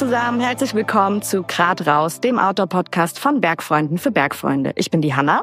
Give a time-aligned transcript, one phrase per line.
[0.00, 4.72] zusammen, herzlich willkommen zu Grad raus, dem Outdoor-Podcast von Bergfreunden für Bergfreunde.
[4.76, 5.42] Ich bin die Hanna.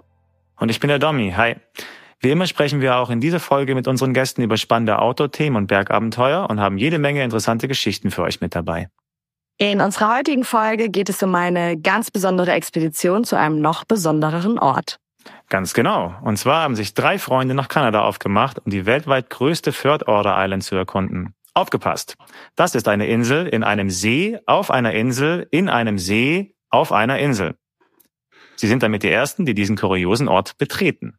[0.59, 1.31] Und ich bin der Domi.
[1.37, 1.57] Hi.
[2.21, 5.67] Wie immer sprechen wir auch in dieser Folge mit unseren Gästen über spannende Outdoor-Themen und
[5.67, 8.89] Bergabenteuer und haben jede Menge interessante Geschichten für euch mit dabei.
[9.59, 14.57] In unserer heutigen Folge geht es um eine ganz besondere Expedition zu einem noch besondereren
[14.57, 14.97] Ort.
[15.49, 16.15] Ganz genau.
[16.23, 20.35] Und zwar haben sich drei Freunde nach Kanada aufgemacht, um die weltweit größte Third Order
[20.35, 21.35] Island zu erkunden.
[21.57, 22.17] Aufgepasst.
[22.55, 27.17] Das ist eine Insel in einem See, auf einer Insel, in einem See, auf einer
[27.17, 27.55] Insel.
[28.55, 31.17] Sie sind damit die Ersten, die diesen kuriosen Ort betreten.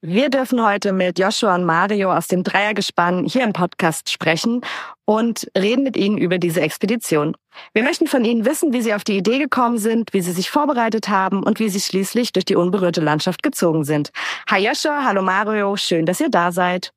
[0.00, 4.62] Wir dürfen heute mit Joshua und Mario aus dem Dreiergespann hier im Podcast sprechen
[5.04, 7.36] und reden mit ihnen über diese Expedition.
[7.72, 10.50] Wir möchten von ihnen wissen, wie sie auf die Idee gekommen sind, wie sie sich
[10.50, 14.10] vorbereitet haben und wie sie schließlich durch die unberührte Landschaft gezogen sind.
[14.50, 16.90] Hi Joshua, hallo Mario, schön, dass ihr da seid.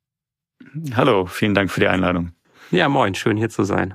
[0.96, 2.32] Hallo, vielen Dank für die Einladung.
[2.72, 3.94] Ja, moin, schön hier zu sein.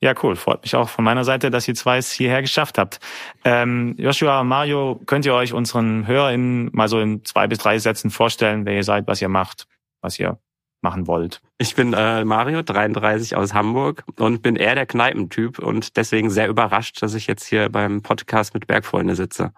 [0.00, 0.34] Ja, cool.
[0.34, 3.00] Freut mich auch von meiner Seite, dass ihr zwei es hierher geschafft habt.
[3.44, 8.10] Ähm, Joshua, Mario, könnt ihr euch unseren HörerInnen mal so in zwei bis drei Sätzen
[8.10, 9.66] vorstellen, wer ihr seid, was ihr macht,
[10.00, 10.38] was ihr
[10.80, 11.42] machen wollt?
[11.58, 16.48] Ich bin äh, Mario, 33 aus Hamburg und bin eher der Kneipentyp und deswegen sehr
[16.48, 19.52] überrascht, dass ich jetzt hier beim Podcast mit Bergfreunde sitze.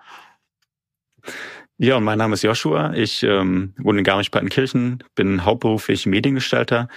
[1.80, 2.92] Ja, und mein Name ist Joshua.
[2.94, 6.88] Ich ähm, wohne in Garmisch-Partenkirchen, bin hauptberuflich Mediengestalter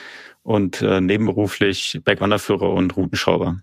[0.44, 3.62] und äh, nebenberuflich Bergwanderführer und Routenschrauber.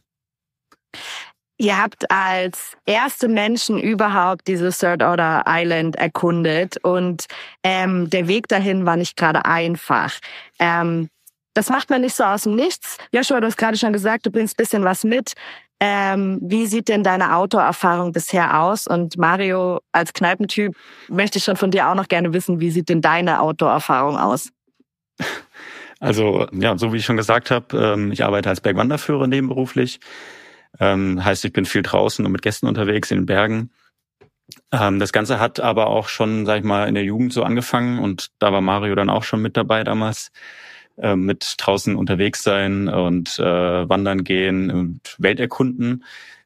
[1.60, 7.26] Ihr habt als erste Menschen überhaupt diese Third Order Island erkundet und
[7.64, 10.20] ähm, der Weg dahin war nicht gerade einfach.
[10.60, 11.08] Ähm,
[11.54, 12.96] das macht man nicht so aus dem Nichts.
[13.12, 15.32] Joshua, du hast gerade schon gesagt, du bringst bisschen was mit.
[15.80, 18.86] Ähm, wie sieht denn deine Outdoor-Erfahrung bisher aus?
[18.86, 20.76] Und Mario, als Kneipentyp,
[21.08, 24.50] möchte ich schon von dir auch noch gerne wissen, wie sieht denn deine Outdoor-Erfahrung aus?
[26.00, 30.00] Also ja, so wie ich schon gesagt habe, ähm, ich arbeite als Bergwanderführer nebenberuflich.
[30.78, 33.70] Ähm, heißt, ich bin viel draußen und mit Gästen unterwegs in den Bergen.
[34.72, 37.98] Ähm, das Ganze hat aber auch schon, sag ich mal, in der Jugend so angefangen
[37.98, 40.30] und da war Mario dann auch schon mit dabei damals.
[41.00, 46.04] Mit draußen unterwegs sein und äh, wandern gehen und Welt erkunden.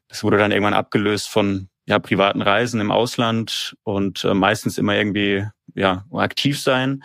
[0.09, 4.95] Das wurde dann irgendwann abgelöst von ja, privaten Reisen im Ausland und äh, meistens immer
[4.95, 7.03] irgendwie ja aktiv sein.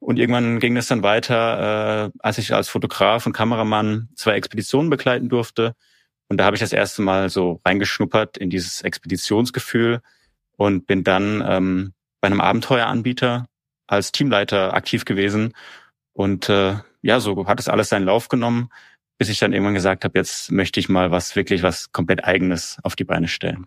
[0.00, 4.90] Und irgendwann ging das dann weiter, äh, als ich als Fotograf und Kameramann zwei Expeditionen
[4.90, 5.74] begleiten durfte.
[6.28, 10.00] Und da habe ich das erste Mal so reingeschnuppert in dieses Expeditionsgefühl
[10.56, 13.46] und bin dann ähm, bei einem Abenteueranbieter
[13.86, 15.54] als Teamleiter aktiv gewesen.
[16.12, 18.70] Und äh, ja, so hat es alles seinen Lauf genommen,
[19.18, 22.78] bis ich dann irgendwann gesagt habe, jetzt möchte ich mal was wirklich was komplett eigenes
[22.82, 23.66] auf die Beine stellen.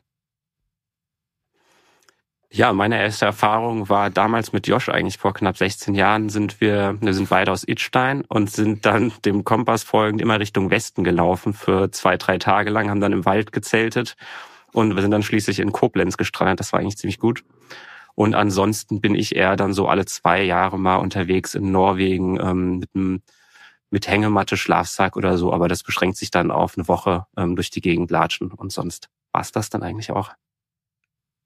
[2.54, 6.98] Ja, meine erste Erfahrung war damals mit Josh eigentlich vor knapp 16 Jahren sind wir,
[7.00, 11.54] wir sind beide aus Itstein und sind dann dem Kompass folgend immer Richtung Westen gelaufen
[11.54, 14.18] für zwei, drei Tage lang, haben dann im Wald gezeltet
[14.74, 16.60] und wir sind dann schließlich in Koblenz gestrandet.
[16.60, 17.46] Das war eigentlich ziemlich gut.
[18.16, 22.80] Und ansonsten bin ich eher dann so alle zwei Jahre mal unterwegs in Norwegen ähm,
[22.80, 23.22] mit
[23.92, 27.70] mit Hängematte, Schlafsack oder so, aber das beschränkt sich dann auf eine Woche ähm, durch
[27.70, 30.32] die Gegend latschen und sonst war's das dann eigentlich auch.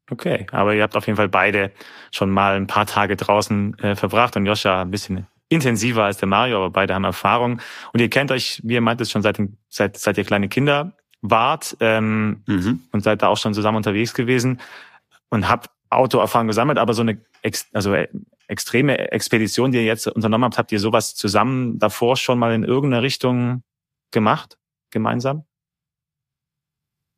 [0.09, 1.71] Okay, aber ihr habt auf jeden Fall beide
[2.11, 6.27] schon mal ein paar Tage draußen äh, verbracht und Joscha ein bisschen intensiver als der
[6.27, 7.59] Mario, aber beide haben Erfahrung.
[7.93, 9.39] Und ihr kennt euch, wie ihr meint, es schon seit,
[9.69, 12.81] seit, seit ihr kleine Kinder wart ähm, mhm.
[12.91, 14.59] und seid da auch schon zusammen unterwegs gewesen
[15.29, 18.07] und habt Autoerfahrung gesammelt, aber so eine ex also äh,
[18.47, 22.63] extreme Expedition, die ihr jetzt unternommen habt, habt ihr sowas zusammen davor schon mal in
[22.63, 23.63] irgendeiner Richtung
[24.11, 24.57] gemacht,
[24.91, 25.45] gemeinsam?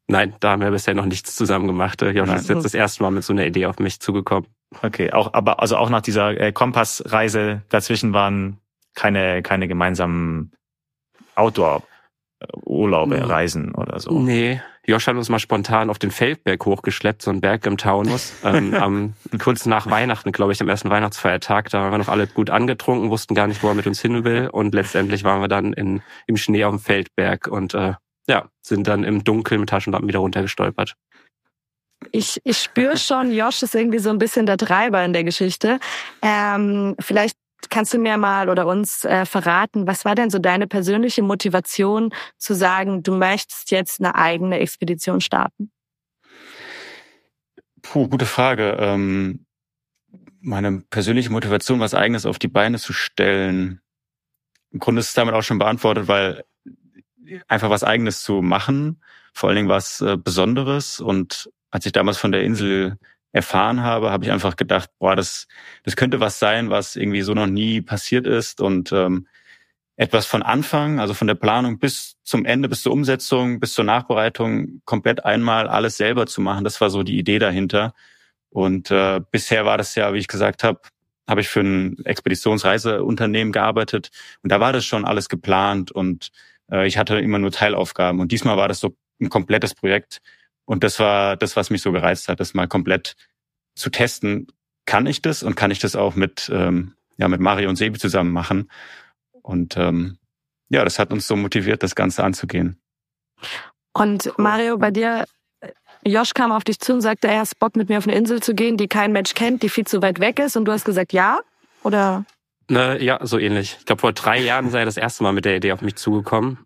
[0.08, 2.02] Nein, da haben wir bisher noch nichts zusammen gemacht.
[2.02, 4.48] Josh ist jetzt das erste Mal mit so einer Idee auf mich zugekommen.
[4.82, 8.60] Okay, auch, aber also auch nach dieser äh, Kompassreise dazwischen waren
[8.96, 10.52] keine, keine gemeinsamen
[11.36, 14.18] Outdoor-Urlaube, Reisen oder so.
[14.20, 18.34] Nee, Josh hat uns mal spontan auf den Feldberg hochgeschleppt, so ein Berg im Taunus,
[18.46, 21.70] ähm, am, kurz nach Weihnachten, glaube ich, am ersten Weihnachtsfeiertag.
[21.70, 24.24] Da waren wir noch alle gut angetrunken, wussten gar nicht, wo er mit uns hin
[24.24, 24.48] will.
[24.52, 27.94] Und letztendlich waren wir dann in, im Schnee auf dem Feldberg und äh,
[28.28, 30.96] ja, sind dann im Dunkeln mit Taschenlampen wieder runtergestolpert.
[32.12, 35.80] Ich, ich spüre schon, Josh ist irgendwie so ein bisschen der Treiber in der Geschichte.
[36.22, 37.38] Ähm, vielleicht
[37.70, 42.14] kannst du mir mal oder uns äh, verraten, was war denn so deine persönliche Motivation
[42.38, 45.72] zu sagen, du möchtest jetzt eine eigene Expedition starten?
[47.82, 48.78] Puh, gute Frage.
[48.80, 49.46] Ähm,
[50.42, 53.82] meine persönliche Motivation, was eigenes auf die Beine zu stellen.
[54.72, 56.44] Im Grunde ist es damit auch schon beantwortet, weil
[57.48, 59.02] einfach was eigenes zu machen,
[59.34, 61.00] vor allen Dingen was äh, Besonderes.
[61.00, 62.98] Und als ich damals von der Insel
[63.32, 65.48] erfahren habe, habe ich einfach gedacht, boah, das,
[65.84, 68.62] das könnte was sein, was irgendwie so noch nie passiert ist.
[68.62, 69.28] Und ähm,
[69.98, 73.84] etwas von Anfang, also von der Planung bis zum Ende, bis zur Umsetzung, bis zur
[73.84, 76.64] Nachbereitung komplett einmal alles selber zu machen.
[76.64, 77.94] Das war so die Idee dahinter.
[78.50, 80.82] Und äh, bisher war das ja, wie ich gesagt habe,
[81.28, 84.12] habe ich für ein Expeditionsreiseunternehmen gearbeitet
[84.44, 86.32] und da war das schon alles geplant und
[86.72, 90.20] ich hatte immer nur Teilaufgaben und diesmal war das so ein komplettes Projekt
[90.66, 93.16] und das war das, was mich so gereizt hat, das mal komplett
[93.76, 94.48] zu testen.
[94.86, 98.00] Kann ich das und kann ich das auch mit ähm, ja mit Mario und Sebi
[98.00, 98.70] zusammen machen
[99.42, 100.18] und ähm,
[100.70, 102.78] ja, das hat uns so motiviert, das Ganze anzugehen.
[103.94, 105.26] Und Mario, bei dir,
[106.06, 108.42] Josh kam auf dich zu und sagte, er hat Bock mit mir auf eine Insel
[108.42, 110.56] zu gehen, die kein Mensch kennt, die viel zu weit weg ist.
[110.58, 111.40] Und du hast gesagt, ja?
[111.84, 112.26] Oder?
[112.70, 113.78] Ne, ja, so ähnlich.
[113.80, 115.96] Ich glaube, vor drei Jahren sei er das erste Mal mit der Idee auf mich
[115.96, 116.60] zugekommen.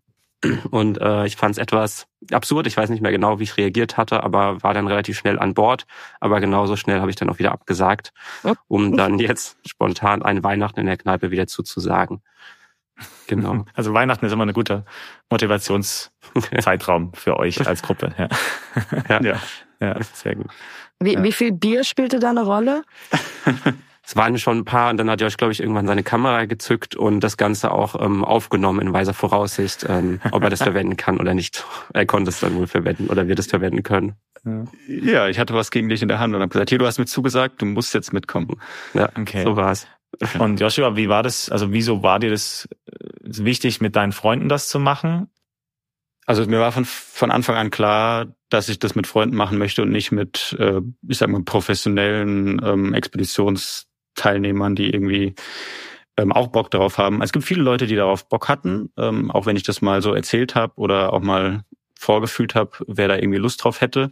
[0.72, 2.66] Und äh, ich fand es etwas absurd.
[2.66, 5.54] Ich weiß nicht mehr genau, wie ich reagiert hatte, aber war dann relativ schnell an
[5.54, 5.86] Bord.
[6.20, 8.12] Aber genauso schnell habe ich dann auch wieder abgesagt,
[8.68, 12.22] um dann jetzt spontan ein Weihnachten in der Kneipe wieder zuzusagen.
[13.28, 13.66] Genau.
[13.74, 14.86] Also Weihnachten ist immer ein guter
[15.30, 18.14] Motivationszeitraum für euch als Gruppe.
[18.18, 18.28] Ja.
[19.10, 19.22] ja.
[19.22, 19.42] ja.
[19.80, 20.48] ja, sehr gut.
[21.00, 21.24] Wie, ja.
[21.24, 22.84] wie viel Bier spielte da eine Rolle?
[24.04, 26.96] Es waren schon ein paar und dann hat Josh, glaube ich, irgendwann seine Kamera gezückt
[26.96, 31.20] und das Ganze auch ähm, aufgenommen in weiser Voraussicht, ähm, ob er das verwenden kann
[31.20, 31.66] oder nicht.
[31.94, 34.16] Er konnte es dann wohl verwenden oder wird es verwenden können.
[34.88, 36.98] Ja, ich hatte was gegen dich in der Hand und habe gesagt, hier, du hast
[36.98, 38.60] mir zugesagt, du musst jetzt mitkommen.
[38.94, 39.44] Ja, okay.
[39.44, 39.88] so war es.
[40.40, 41.50] Und Joshua, wie war das?
[41.50, 45.28] Also wieso war dir das äh, wichtig, mit deinen Freunden das zu machen?
[46.26, 49.82] Also mir war von, von Anfang an klar, dass ich das mit Freunden machen möchte
[49.82, 52.94] und nicht mit, äh, ich sag mal, professionellen ähm,
[54.12, 55.36] Expeditionsteilnehmern, die irgendwie
[56.18, 57.22] ähm, auch Bock darauf haben.
[57.22, 60.14] Es gibt viele Leute, die darauf Bock hatten, ähm, auch wenn ich das mal so
[60.14, 61.64] erzählt habe oder auch mal
[61.98, 64.12] vorgefühlt habe, wer da irgendwie Lust drauf hätte.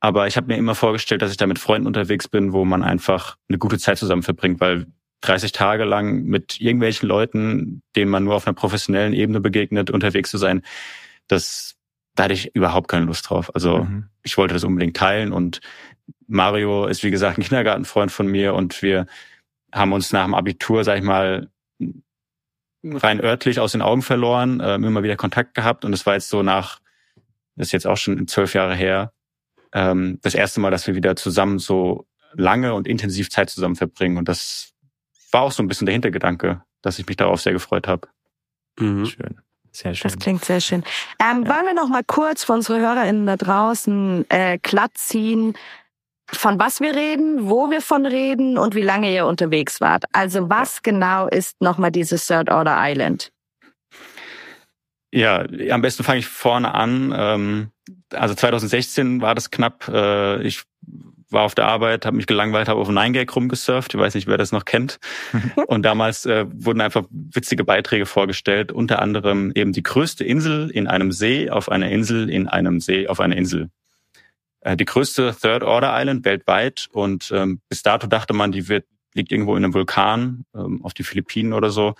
[0.00, 2.82] Aber ich habe mir immer vorgestellt, dass ich da mit Freunden unterwegs bin, wo man
[2.82, 4.86] einfach eine gute Zeit zusammen verbringt, weil
[5.22, 10.30] 30 Tage lang mit irgendwelchen Leuten, denen man nur auf einer professionellen Ebene begegnet, unterwegs
[10.30, 10.62] zu sein,
[11.28, 11.76] das,
[12.14, 13.54] da hatte ich überhaupt keine Lust drauf.
[13.54, 14.08] Also mhm.
[14.22, 15.60] ich wollte das unbedingt teilen und
[16.26, 19.06] Mario ist, wie gesagt, ein Kindergartenfreund von mir und wir
[19.72, 21.48] haben uns nach dem Abitur, sag ich mal,
[22.82, 26.28] rein örtlich aus den Augen verloren, äh, immer wieder Kontakt gehabt und es war jetzt
[26.28, 26.80] so nach,
[27.56, 29.12] das ist jetzt auch schon zwölf Jahre her,
[29.72, 34.16] ähm, das erste Mal, dass wir wieder zusammen so lange und intensiv Zeit zusammen verbringen
[34.16, 34.72] und das
[35.32, 38.08] war auch so ein bisschen der Hintergedanke, dass ich mich darauf sehr gefreut habe.
[38.78, 39.06] Mhm.
[39.06, 39.40] Schön.
[39.72, 40.10] Sehr schön.
[40.10, 40.82] Das klingt sehr schön.
[41.20, 41.54] Ähm, ja.
[41.54, 45.54] Wollen wir noch mal kurz für unsere HörerInnen da draußen äh, glatt ziehen,
[46.32, 50.04] von was wir reden, wo wir von reden und wie lange ihr unterwegs wart.
[50.12, 50.80] Also was ja.
[50.82, 53.32] genau ist nochmal dieses Third Order Island?
[55.12, 57.12] Ja, am besten fange ich vorne an.
[57.16, 57.70] Ähm,
[58.12, 59.88] also 2016 war das knapp.
[59.88, 60.62] Äh, ich
[61.30, 63.94] war auf der Arbeit, habe mich gelangweilt, habe auf Nine Gag rumgesurft.
[63.94, 64.98] Ich weiß nicht, wer das noch kennt.
[65.66, 70.86] Und damals äh, wurden einfach witzige Beiträge vorgestellt, unter anderem eben die größte Insel in
[70.86, 73.70] einem See auf einer Insel in einem See auf einer Insel.
[74.60, 78.84] Äh, die größte Third Order Island weltweit und ähm, bis dato dachte man, die wird
[79.14, 81.94] liegt irgendwo in einem Vulkan ähm, auf die Philippinen oder so.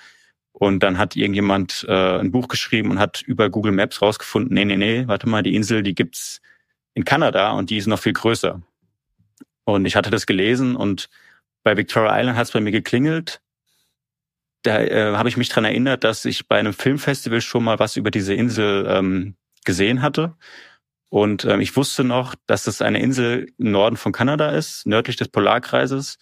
[0.53, 4.65] Und dann hat irgendjemand äh, ein Buch geschrieben und hat über Google Maps rausgefunden, nee,
[4.65, 6.41] nee, nee, warte mal, die Insel, die gibt's
[6.95, 8.61] in Kanada und die ist noch viel größer.
[9.65, 11.09] Und ich hatte das gelesen und
[11.63, 13.41] bei Victoria Island hat es bei mir geklingelt.
[14.63, 17.97] Da äh, habe ich mich dran erinnert, dass ich bei einem Filmfestival schon mal was
[17.97, 20.37] über diese Insel ähm, gesehen hatte.
[21.11, 25.17] Und ähm, ich wusste noch, dass das eine Insel im Norden von Kanada ist, nördlich
[25.17, 26.19] des Polarkreises.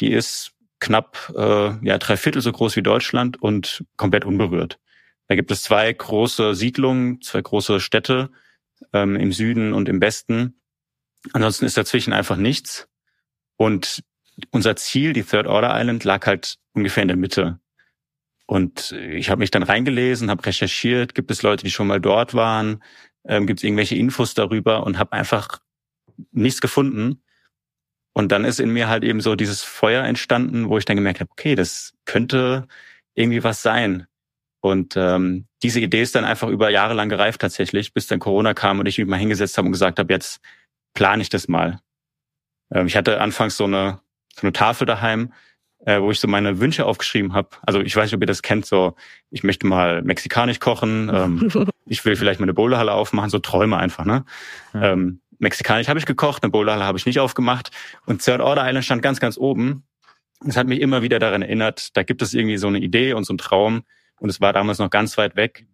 [0.00, 4.80] Die ist knapp äh, ja drei Viertel so groß wie Deutschland und komplett unberührt.
[5.28, 8.30] Da gibt es zwei große Siedlungen, zwei große Städte
[8.92, 10.60] ähm, im Süden und im Westen.
[11.34, 12.88] Ansonsten ist dazwischen einfach nichts.
[13.56, 14.02] Und
[14.50, 17.60] unser Ziel, die Third Order Island, lag halt ungefähr in der Mitte.
[18.46, 22.34] Und ich habe mich dann reingelesen, habe recherchiert, gibt es Leute, die schon mal dort
[22.34, 22.82] waren,
[23.26, 25.60] ähm, gibt es irgendwelche Infos darüber und habe einfach
[26.30, 27.22] nichts gefunden.
[28.14, 31.20] Und dann ist in mir halt eben so dieses Feuer entstanden, wo ich dann gemerkt
[31.20, 32.68] habe, okay, das könnte
[33.14, 34.06] irgendwie was sein.
[34.60, 38.54] Und ähm, diese Idee ist dann einfach über Jahre lang gereift tatsächlich, bis dann Corona
[38.54, 40.40] kam und ich mich mal hingesetzt habe und gesagt habe, jetzt
[40.94, 41.80] plane ich das mal.
[42.72, 44.00] Ähm, ich hatte anfangs so eine,
[44.34, 45.32] so eine Tafel daheim,
[45.84, 47.48] äh, wo ich so meine Wünsche aufgeschrieben habe.
[47.62, 48.94] Also ich weiß nicht, ob ihr das kennt, so
[49.30, 54.04] ich möchte mal mexikanisch kochen, ähm, ich will vielleicht meine Bowlerhalle aufmachen, so Träume einfach,
[54.04, 54.24] ne?
[54.74, 54.92] Ja.
[54.92, 57.70] Ähm, mexikanisch habe ich gekocht, eine Bowlerhalle habe ich nicht aufgemacht
[58.06, 59.84] und Third Order Island stand ganz, ganz oben.
[60.46, 63.24] Es hat mich immer wieder daran erinnert, da gibt es irgendwie so eine Idee und
[63.24, 63.82] so einen Traum
[64.20, 65.66] und es war damals noch ganz weit weg.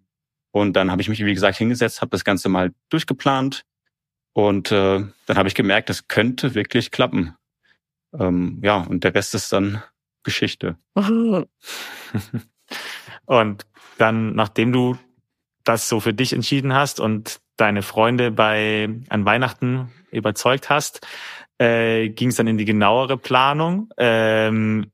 [0.51, 3.67] Und dann habe ich mich, wie gesagt, hingesetzt, habe das Ganze mal durchgeplant,
[4.39, 7.35] und äh, dann habe ich gemerkt, das könnte wirklich klappen.
[8.17, 9.83] Ähm, ja, und der Rest ist dann
[10.23, 10.77] Geschichte.
[13.25, 13.67] und
[13.99, 14.99] dann, nachdem du
[15.65, 21.07] das so für dich entschieden hast und deine Freunde bei an Weihnachten überzeugt hast,
[21.59, 23.91] äh, ging es dann in die genauere Planung.
[23.99, 24.91] Ähm,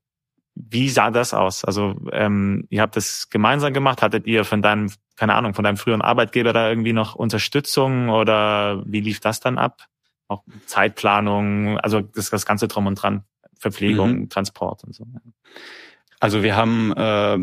[0.55, 1.63] wie sah das aus?
[1.65, 4.01] Also ähm, ihr habt das gemeinsam gemacht.
[4.01, 8.83] Hattet ihr von deinem, keine Ahnung, von deinem früheren Arbeitgeber da irgendwie noch Unterstützung oder
[8.85, 9.85] wie lief das dann ab?
[10.27, 13.25] Auch Zeitplanung, also das, das ganze drum und dran,
[13.65, 14.29] Verpflegung, mhm.
[14.29, 15.07] Transport und so.
[16.19, 17.37] Also wir haben äh,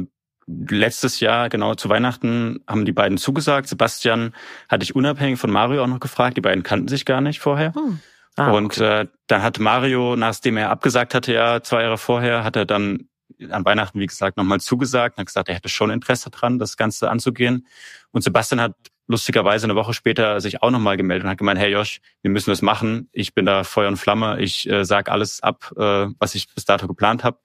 [0.47, 3.67] letztes Jahr, genau zu Weihnachten, haben die beiden zugesagt.
[3.67, 4.33] Sebastian
[4.69, 6.37] hatte ich unabhängig von Mario auch noch gefragt.
[6.37, 7.75] Die beiden kannten sich gar nicht vorher.
[7.75, 7.99] Hm.
[8.37, 9.00] Ah, und okay.
[9.00, 13.09] äh, dann hat Mario, nachdem er abgesagt hatte, ja zwei Jahre vorher, hat er dann
[13.50, 16.76] an Weihnachten, wie gesagt, nochmal zugesagt und hat gesagt, er hätte schon Interesse dran, das
[16.76, 17.67] Ganze anzugehen.
[18.12, 18.76] Und Sebastian hat
[19.07, 22.51] lustigerweise eine Woche später sich auch nochmal gemeldet und hat gemeint, hey Josh, wir müssen
[22.51, 23.09] das machen.
[23.13, 24.41] Ich bin da Feuer und Flamme.
[24.41, 27.39] Ich äh, sag alles ab, äh, was ich bis dato geplant habe.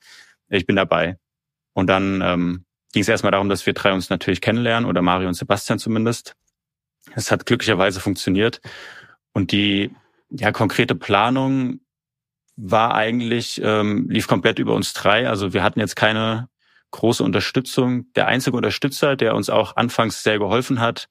[0.49, 1.17] Ich bin dabei.
[1.73, 5.27] Und dann ähm, ging es erstmal darum, dass wir drei uns natürlich kennenlernen oder Mario
[5.27, 6.35] und Sebastian zumindest.
[7.15, 8.61] Es hat glücklicherweise funktioniert.
[9.33, 9.91] Und die
[10.29, 11.79] ja, konkrete Planung
[12.55, 15.29] war eigentlich, ähm, lief komplett über uns drei.
[15.29, 16.49] Also wir hatten jetzt keine
[16.91, 18.11] große Unterstützung.
[18.13, 21.07] Der einzige Unterstützer, der uns auch anfangs sehr geholfen hat,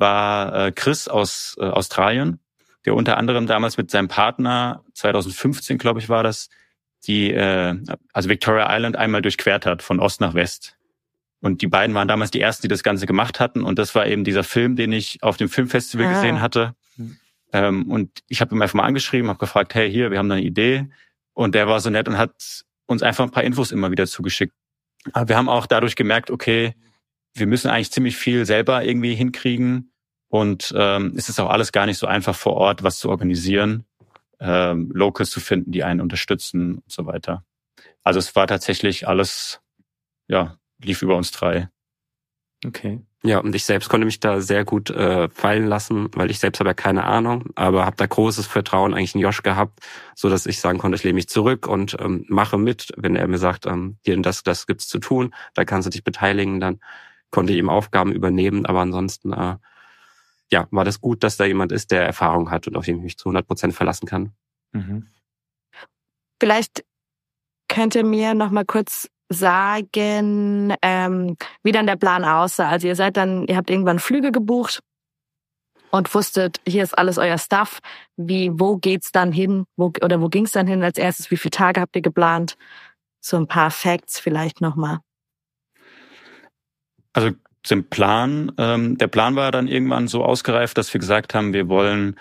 [0.00, 2.40] war äh, Chris aus äh, Australien,
[2.84, 6.48] der unter anderem damals mit seinem Partner, 2015 glaube ich war das,
[7.06, 7.76] die, äh,
[8.12, 10.76] also Victoria Island einmal durchquert hat, von Ost nach West.
[11.40, 13.62] Und die beiden waren damals die ersten, die das Ganze gemacht hatten.
[13.62, 16.12] Und das war eben dieser Film, den ich auf dem Filmfestival ah.
[16.12, 16.74] gesehen hatte.
[17.52, 20.34] Ähm, und ich habe ihn einfach mal angeschrieben, habe gefragt, hey, hier, wir haben da
[20.36, 20.88] eine Idee.
[21.32, 24.52] Und der war so nett und hat uns einfach ein paar Infos immer wieder zugeschickt.
[25.12, 26.74] Aber wir haben auch dadurch gemerkt, okay,
[27.34, 29.89] wir müssen eigentlich ziemlich viel selber irgendwie hinkriegen.
[30.30, 33.84] Und ähm, es ist auch alles gar nicht so einfach vor Ort, was zu organisieren,
[34.38, 37.44] ähm, Locals zu finden, die einen unterstützen und so weiter.
[38.04, 39.60] Also es war tatsächlich alles,
[40.28, 41.68] ja, lief über uns drei.
[42.64, 43.00] Okay.
[43.22, 46.60] Ja, und ich selbst konnte mich da sehr gut äh, fallen lassen, weil ich selbst
[46.60, 49.80] habe ja keine Ahnung, aber habe da großes Vertrauen eigentlich in Josh gehabt,
[50.14, 53.26] so dass ich sagen konnte, ich lehne mich zurück und ähm, mache mit, wenn er
[53.28, 56.60] mir sagt, ähm, hier und das, das gibt's zu tun, da kannst du dich beteiligen,
[56.60, 56.80] dann
[57.30, 59.56] konnte ich ihm Aufgaben übernehmen, aber ansonsten äh,
[60.52, 63.02] ja, war das gut, dass da jemand ist, der Erfahrung hat und auf den ich
[63.02, 64.32] mich zu 100 Prozent verlassen kann.
[64.72, 65.08] Mhm.
[66.40, 66.84] Vielleicht
[67.68, 72.68] könnt ihr mir noch mal kurz sagen, ähm, wie dann der Plan aussah.
[72.68, 74.80] Also ihr seid dann, ihr habt irgendwann Flüge gebucht
[75.90, 77.78] und wusstet, hier ist alles euer Stuff.
[78.16, 79.66] Wie, wo geht's dann hin?
[79.76, 81.30] Wo, oder wo ging's dann hin als erstes?
[81.30, 82.56] Wie viele Tage habt ihr geplant?
[83.20, 84.98] So ein paar Facts vielleicht nochmal.
[87.12, 88.52] Also zum Plan.
[88.58, 92.16] Ähm, der Plan war dann irgendwann so ausgereift, dass wir gesagt haben, wir wollen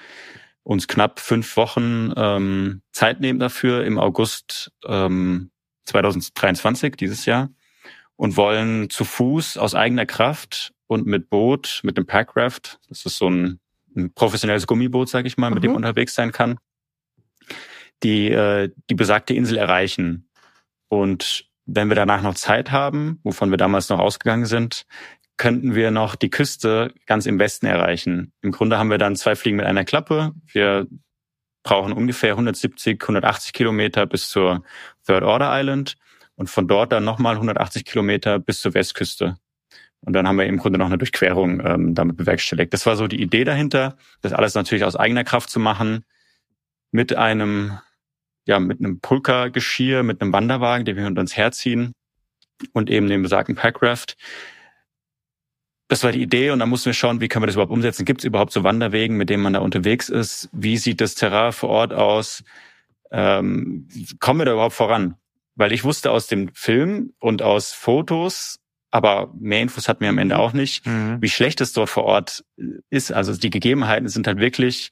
[0.63, 5.51] uns knapp fünf Wochen ähm, Zeit nehmen dafür im August ähm,
[5.85, 7.49] 2023, dieses Jahr,
[8.15, 13.17] und wollen zu Fuß aus eigener Kraft und mit Boot, mit dem Packraft, das ist
[13.17, 13.59] so ein,
[13.95, 15.53] ein professionelles Gummiboot, sage ich mal, mhm.
[15.55, 15.77] mit dem mhm.
[15.77, 16.59] unterwegs sein kann,
[18.03, 20.29] die, äh, die besagte Insel erreichen.
[20.89, 24.85] Und wenn wir danach noch Zeit haben, wovon wir damals noch ausgegangen sind,
[25.39, 28.33] könnten wir noch die Küste ganz im Westen erreichen.
[28.41, 30.33] Im Grunde haben wir dann zwei Fliegen mit einer Klappe.
[30.51, 30.85] Wir
[31.63, 34.63] brauchen ungefähr 170, 180 Kilometer bis zur
[35.07, 35.95] Third Order Island
[36.35, 39.37] und von dort dann nochmal 180 Kilometer bis zur Westküste.
[40.01, 42.73] Und dann haben wir im Grunde noch eine Durchquerung ähm, damit bewerkstelligt.
[42.73, 46.03] Das war so die Idee dahinter, das alles natürlich aus eigener Kraft zu machen,
[46.91, 47.79] mit einem,
[48.45, 51.93] ja, mit einem Pulka-Geschirr, mit einem Wanderwagen, den wir hinter uns herziehen
[52.73, 54.17] und eben dem besagten Packraft.
[55.89, 58.05] Das war die Idee und dann mussten wir schauen, wie können wir das überhaupt umsetzen.
[58.05, 60.47] Gibt es überhaupt so Wanderwegen, mit denen man da unterwegs ist?
[60.51, 62.43] Wie sieht das Terrain vor Ort aus?
[63.11, 63.87] Ähm,
[64.19, 65.15] kommen wir da überhaupt voran?
[65.55, 68.59] Weil ich wusste aus dem Film und aus Fotos,
[68.91, 71.17] aber mehr Infos hatten wir am Ende auch nicht, mhm.
[71.21, 72.45] wie schlecht es dort vor Ort
[72.91, 73.11] ist.
[73.11, 74.91] Also die Gegebenheiten sind halt wirklich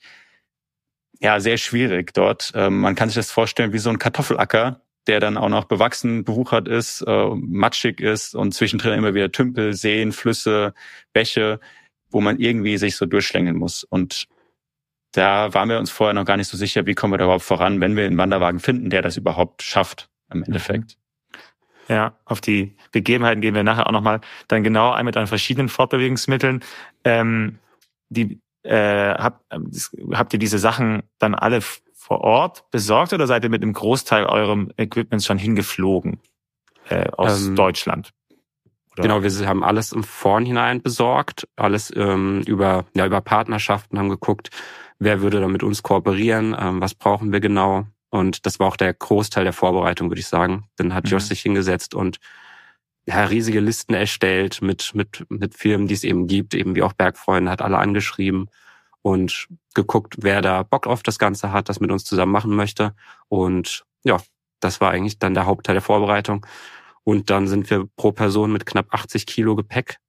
[1.20, 2.54] ja sehr schwierig dort.
[2.56, 6.24] Ähm, man kann sich das vorstellen wie so ein Kartoffelacker, der dann auch noch bewachsen,
[6.24, 10.74] bewuchert ist, äh, matschig ist und zwischendrin immer wieder Tümpel, Seen, Flüsse,
[11.14, 11.60] Bäche,
[12.10, 13.84] wo man irgendwie sich so durchschlängeln muss.
[13.84, 14.28] Und
[15.12, 17.44] da waren wir uns vorher noch gar nicht so sicher, wie kommen wir da überhaupt
[17.44, 20.98] voran, wenn wir einen Wanderwagen finden, der das überhaupt schafft im Endeffekt.
[21.88, 25.70] Ja, auf die Begebenheiten gehen wir nachher auch nochmal dann genau ein mit an verschiedenen
[25.70, 26.64] Fortbewegungsmitteln.
[27.06, 27.60] Ähm,
[28.10, 29.46] die, äh, habt,
[30.12, 31.62] habt ihr diese Sachen dann alle
[32.08, 36.20] vor Ort besorgt oder seid ihr mit einem Großteil eurem Equipments schon hingeflogen
[36.88, 38.14] äh, aus ähm, Deutschland?
[38.94, 39.02] Oder?
[39.02, 44.52] Genau, wir haben alles im Vornhinein besorgt, alles ähm, über, ja, über Partnerschaften haben geguckt,
[45.00, 47.86] wer würde da mit uns kooperieren, ähm, was brauchen wir genau.
[48.10, 50.70] Und das war auch der Großteil der Vorbereitung, würde ich sagen.
[50.78, 51.10] Dann hat mhm.
[51.10, 52.20] Josh sich hingesetzt und
[53.06, 56.94] ja, riesige Listen erstellt mit, mit, mit Firmen, die es eben gibt, eben wie auch
[56.94, 58.50] Bergfreunde, hat alle angeschrieben
[59.08, 62.94] und geguckt, wer da Bock auf das Ganze hat, das mit uns zusammen machen möchte.
[63.30, 64.18] Und ja,
[64.60, 66.46] das war eigentlich dann der Hauptteil der Vorbereitung.
[67.06, 70.00] Und dann sind wir pro Person mit knapp 80 Kilo Gepäck,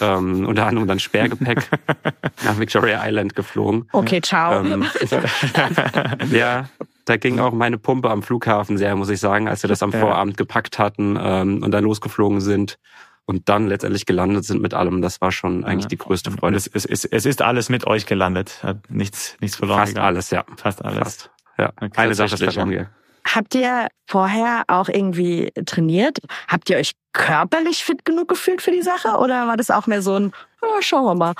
[0.00, 1.68] ähm, unter anderem dann Sperrgepäck,
[2.44, 3.90] nach Victoria Island geflogen.
[3.92, 4.64] Okay, ciao.
[4.64, 4.86] Ähm,
[6.30, 6.70] ja,
[7.04, 9.92] da ging auch meine Pumpe am Flughafen sehr, muss ich sagen, als wir das am.
[9.92, 12.78] Vorabend gepackt hatten ähm, und dann losgeflogen sind
[13.26, 15.02] und dann letztendlich gelandet sind mit allem.
[15.02, 15.88] Das war schon eigentlich ja.
[15.88, 16.56] die größte Freude.
[16.56, 18.62] Es, es, es, es, ist alles mit euch gelandet.
[18.62, 19.80] Hat nichts, nichts verloren.
[19.80, 20.06] Fast gegangen.
[20.06, 20.44] alles, ja.
[20.56, 20.98] Fast alles.
[20.98, 21.30] Fast.
[21.58, 21.72] Ja.
[21.76, 21.90] Okay.
[21.96, 22.88] Eine Sache ist verloren
[23.34, 26.18] Habt ihr vorher auch irgendwie trainiert?
[26.46, 29.18] Habt ihr euch körperlich fit genug gefühlt für die Sache?
[29.18, 31.34] Oder war das auch mehr so ein, oh, schauen wir mal?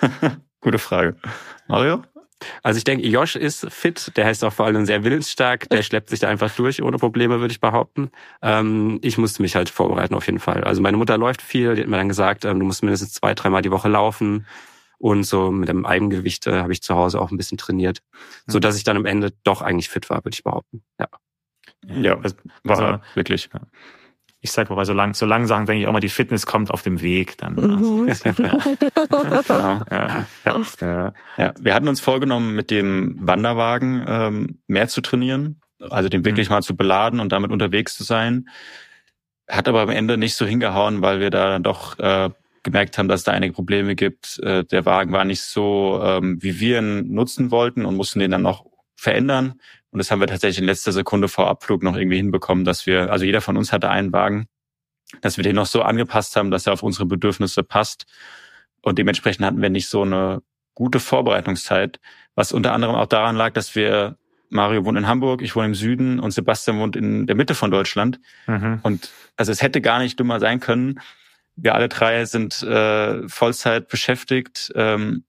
[0.60, 1.16] Gute Frage.
[1.66, 2.04] Mario?
[2.62, 6.10] Also ich denke, Josh ist fit, der heißt auch vor allem sehr willensstark, der schleppt
[6.10, 8.10] sich da einfach durch ohne Probleme, würde ich behaupten.
[8.42, 10.64] Ähm, ich musste mich halt vorbereiten auf jeden Fall.
[10.64, 13.34] Also meine Mutter läuft viel, die hat mir dann gesagt, ähm, du musst mindestens zwei,
[13.34, 14.46] dreimal die Woche laufen.
[14.98, 18.02] Und so mit dem Eigengewicht äh, habe ich zu Hause auch ein bisschen trainiert,
[18.46, 20.82] so dass ich dann am Ende doch eigentlich fit war, würde ich behaupten.
[20.98, 21.08] Ja,
[21.86, 22.22] ja
[22.64, 23.50] war also, wirklich.
[23.52, 23.60] Ja
[24.46, 26.70] ich sage mal, so lang, so lang sagen, denke ich auch mal, die Fitness kommt
[26.70, 27.54] auf dem Weg dann.
[27.54, 28.08] Mhm.
[29.90, 31.12] ja, ja, ja.
[31.36, 36.48] ja, wir hatten uns vorgenommen, mit dem Wanderwagen ähm, mehr zu trainieren, also den wirklich
[36.48, 36.54] mhm.
[36.54, 38.48] mal zu beladen und damit unterwegs zu sein.
[39.48, 42.30] Hat aber am Ende nicht so hingehauen, weil wir da dann doch äh,
[42.62, 44.38] gemerkt haben, dass es da einige Probleme gibt.
[44.42, 48.30] Äh, der Wagen war nicht so, ähm, wie wir ihn nutzen wollten und mussten den
[48.30, 48.64] dann noch
[48.96, 49.60] verändern.
[49.90, 53.12] Und das haben wir tatsächlich in letzter Sekunde vor Abflug noch irgendwie hinbekommen, dass wir,
[53.12, 54.48] also jeder von uns hatte einen Wagen,
[55.20, 58.06] dass wir den noch so angepasst haben, dass er auf unsere Bedürfnisse passt.
[58.82, 60.42] Und dementsprechend hatten wir nicht so eine
[60.74, 62.00] gute Vorbereitungszeit,
[62.34, 64.16] was unter anderem auch daran lag, dass wir
[64.48, 67.70] Mario wohnt in Hamburg, ich wohne im Süden und Sebastian wohnt in der Mitte von
[67.70, 68.20] Deutschland.
[68.46, 68.80] Mhm.
[68.82, 71.00] Und also es hätte gar nicht dümmer sein können.
[71.56, 74.72] Wir alle drei sind äh, Vollzeit beschäftigt.
[74.74, 75.24] Ähm,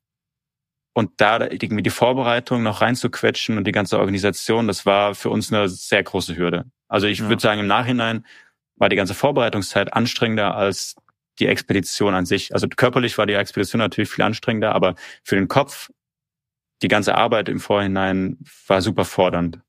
[0.97, 5.53] und da irgendwie die Vorbereitung noch reinzuquetschen und die ganze Organisation, das war für uns
[5.53, 6.65] eine sehr große Hürde.
[6.87, 7.29] Also ich ja.
[7.29, 8.25] würde sagen, im Nachhinein
[8.77, 10.95] war die ganze Vorbereitungszeit anstrengender als
[11.37, 12.51] die Expedition an sich.
[12.51, 15.91] Also körperlich war die Expedition natürlich viel anstrengender, aber für den Kopf,
[16.81, 19.59] die ganze Arbeit im Vorhinein war super fordernd.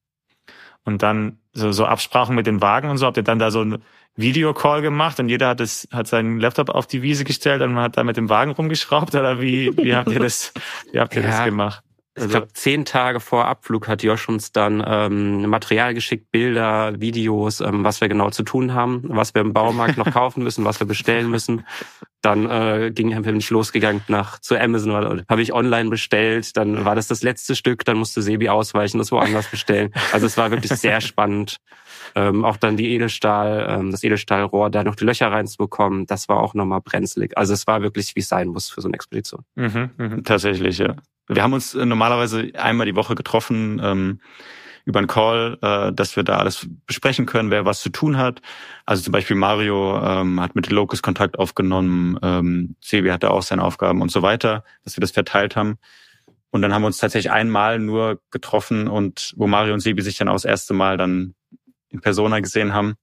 [0.87, 3.63] Und dann so, so Absprachen mit den Wagen und so, habt ihr dann da so
[3.63, 3.83] ein
[4.19, 7.85] Videocall gemacht und jeder hat es hat seinen Laptop auf die Wiese gestellt und man
[7.85, 10.53] hat da mit dem Wagen rumgeschraubt oder wie wie habt ihr das
[10.93, 11.83] wie habt ihr ja, das gemacht?
[12.17, 17.01] Also, ich glaube, zehn Tage vor Abflug hat Josh uns dann ähm, Material geschickt, Bilder,
[17.01, 20.65] Videos, ähm, was wir genau zu tun haben, was wir im Baumarkt noch kaufen müssen,
[20.65, 21.65] was wir bestellen müssen.
[22.21, 26.57] Dann äh, ging wir nicht losgegangen nach zu Amazon oder habe ich online bestellt.
[26.57, 27.85] Dann war das das letzte Stück.
[27.85, 29.93] Dann musste Sebi ausweichen, das woanders bestellen.
[30.13, 31.59] Also es war wirklich sehr spannend.
[32.15, 36.39] Ähm, auch dann die Edelstahl, ähm, das Edelstahlrohr, da noch die Löcher reinzubekommen, das war
[36.41, 37.37] auch nochmal brenzlig.
[37.37, 39.45] Also es war wirklich, wie es sein muss für so eine Expedition.
[39.55, 40.97] Mhm, mh, tatsächlich, ja.
[41.29, 44.21] Wir haben uns äh, normalerweise einmal die Woche getroffen ähm,
[44.89, 48.41] über einen Call, äh, dass wir da alles besprechen können, wer was zu tun hat.
[48.87, 53.63] Also zum Beispiel Mario ähm, hat mit Locus Kontakt aufgenommen, ähm, Sebi hatte auch seine
[53.65, 55.77] Aufgaben und so weiter, dass wir das verteilt haben.
[56.51, 60.17] Und dann haben wir uns tatsächlich einmal nur getroffen und wo Mario und Sebi sich
[60.17, 61.35] dann auch das erste Mal dann
[61.91, 62.95] in Persona gesehen haben,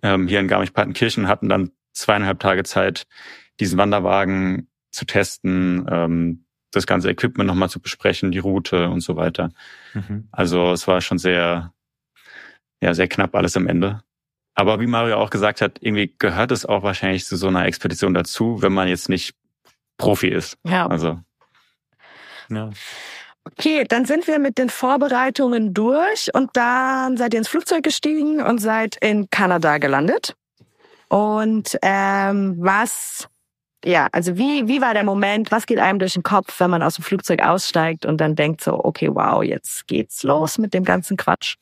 [0.00, 3.04] ähm, hier in Garmisch-Partenkirchen, hatten dann zweieinhalb Tage Zeit,
[3.60, 6.43] diesen Wanderwagen zu testen, ähm,
[6.76, 9.50] das ganze Equipment nochmal zu besprechen, die Route und so weiter.
[9.92, 10.28] Mhm.
[10.32, 11.72] Also es war schon sehr,
[12.80, 14.02] ja, sehr knapp alles am Ende.
[14.54, 18.14] Aber wie Mario auch gesagt hat, irgendwie gehört es auch wahrscheinlich zu so einer Expedition
[18.14, 19.34] dazu, wenn man jetzt nicht
[19.98, 20.56] Profi ist.
[20.64, 20.86] Ja.
[20.86, 21.20] Also.
[22.50, 22.70] Ja.
[23.44, 28.40] Okay, dann sind wir mit den Vorbereitungen durch und dann seid ihr ins Flugzeug gestiegen
[28.40, 30.34] und seid in Kanada gelandet.
[31.08, 33.28] Und ähm, was,
[33.84, 36.82] ja, also wie, wie war der Moment, was geht einem durch den Kopf, wenn man
[36.82, 40.84] aus dem Flugzeug aussteigt und dann denkt so, okay, wow, jetzt geht's los mit dem
[40.84, 41.56] ganzen Quatsch?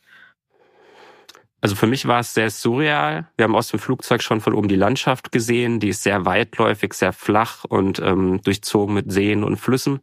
[1.60, 3.28] Also für mich war es sehr surreal.
[3.36, 5.78] Wir haben aus dem Flugzeug schon von oben die Landschaft gesehen.
[5.78, 10.00] Die ist sehr weitläufig, sehr flach und ähm, durchzogen mit Seen und Flüssen.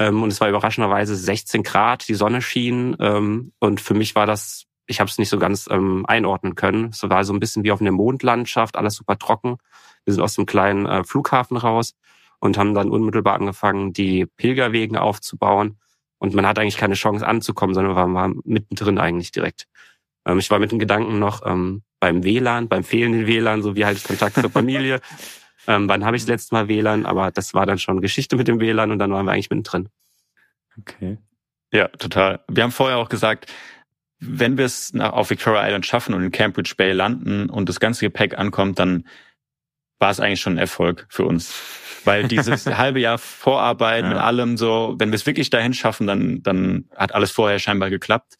[0.00, 2.96] Ähm, und es war überraschenderweise 16 Grad, die Sonne schien.
[2.98, 6.86] Ähm, und für mich war das, ich habe es nicht so ganz ähm, einordnen können.
[6.86, 9.58] Es war so ein bisschen wie auf einer Mondlandschaft, alles super trocken.
[10.04, 11.94] Wir sind aus dem kleinen äh, Flughafen raus
[12.40, 15.78] und haben dann unmittelbar angefangen, die Pilgerwegen aufzubauen.
[16.18, 19.66] Und man hat eigentlich keine Chance anzukommen, sondern war, war mittendrin eigentlich direkt.
[20.26, 23.84] Ähm, ich war mit den Gedanken noch ähm, beim WLAN, beim fehlenden WLAN, so wie
[23.84, 25.00] halt Kontakt zur Familie.
[25.66, 27.06] Ähm, wann habe ich das letzte Mal WLAN?
[27.06, 29.88] Aber das war dann schon Geschichte mit dem WLAN und dann waren wir eigentlich mittendrin.
[30.78, 31.16] Okay.
[31.72, 32.40] Ja, total.
[32.48, 33.50] Wir haben vorher auch gesagt,
[34.20, 38.04] wenn wir es auf Victoria Island schaffen und in Cambridge Bay landen und das ganze
[38.04, 39.04] Gepäck ankommt, dann
[39.98, 41.54] war es eigentlich schon ein Erfolg für uns.
[42.04, 44.10] Weil dieses halbe Jahr Vorarbeit ja.
[44.10, 47.90] mit allem so, wenn wir es wirklich dahin schaffen, dann, dann hat alles vorher scheinbar
[47.90, 48.34] geklappt.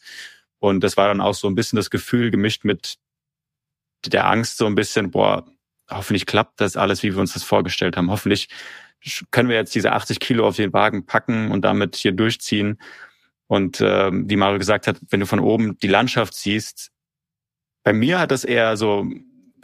[0.59, 2.97] Und das war dann auch so ein bisschen das Gefühl gemischt mit
[4.07, 5.47] der Angst so ein bisschen, boah,
[5.91, 8.11] hoffentlich klappt das alles, wie wir uns das vorgestellt haben.
[8.11, 8.49] Hoffentlich
[9.31, 12.79] können wir jetzt diese 80 Kilo auf den Wagen packen und damit hier durchziehen.
[13.47, 16.91] Und äh, wie Mario gesagt hat, wenn du von oben die Landschaft siehst,
[17.83, 19.07] bei mir hat das eher so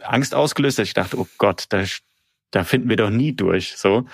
[0.03, 1.83] Angst ausgelöst, dass ich dachte, oh Gott, da,
[2.51, 3.77] da finden wir doch nie durch.
[3.77, 4.05] So.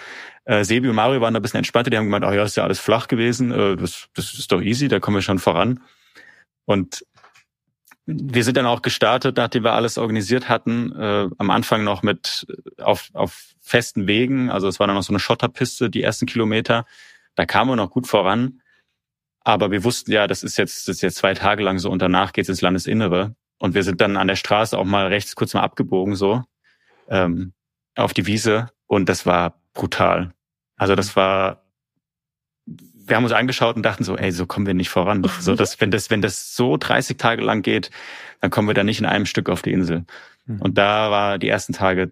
[0.46, 2.58] Äh, Sebi und Mario waren da ein bisschen entspannter, die haben gemeint, oh ja, ist
[2.58, 5.82] ja alles flach gewesen, äh, das, das ist doch easy, da kommen wir schon voran.
[6.66, 7.06] Und
[8.06, 12.48] wir sind dann auch gestartet, nachdem wir alles organisiert hatten, äh, am Anfang noch mit
[12.78, 14.50] auf, auf festen Wegen.
[14.50, 16.86] Also es war dann noch so eine Schotterpiste, die ersten Kilometer.
[17.36, 18.62] Da kamen wir noch gut voran.
[19.42, 22.02] Aber wir wussten ja, das ist jetzt, das ist jetzt zwei Tage lang so und
[22.02, 23.36] danach geht's ins Landesinnere.
[23.60, 26.44] Und wir sind dann an der Straße auch mal rechts kurz mal abgebogen, so,
[27.10, 27.54] ähm,
[27.96, 28.70] auf die Wiese.
[28.86, 30.34] Und das war brutal.
[30.76, 31.64] Also das war
[33.08, 35.26] wir haben uns angeschaut und dachten so, ey, so kommen wir nicht voran.
[35.40, 37.90] So, dass, wenn das, wenn das so 30 Tage lang geht,
[38.42, 40.06] dann kommen wir da nicht in einem Stück auf die Insel.
[40.46, 40.62] Mhm.
[40.62, 42.12] Und da war die ersten Tage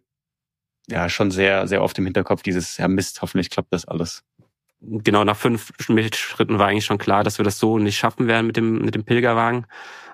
[0.87, 4.23] ja schon sehr, sehr oft im Hinterkopf dieses, ja Mist, hoffentlich klappt das alles.
[4.81, 8.45] Genau, nach fünf Schritten war eigentlich schon klar, dass wir das so nicht schaffen werden
[8.45, 9.65] mit dem, mit dem Pilgerwagen,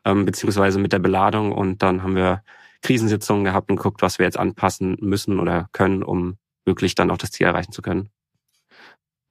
[0.05, 1.51] ähm, beziehungsweise mit der Beladung.
[1.51, 2.43] Und dann haben wir
[2.81, 7.17] Krisensitzungen gehabt und geguckt, was wir jetzt anpassen müssen oder können, um wirklich dann auch
[7.17, 8.09] das Ziel erreichen zu können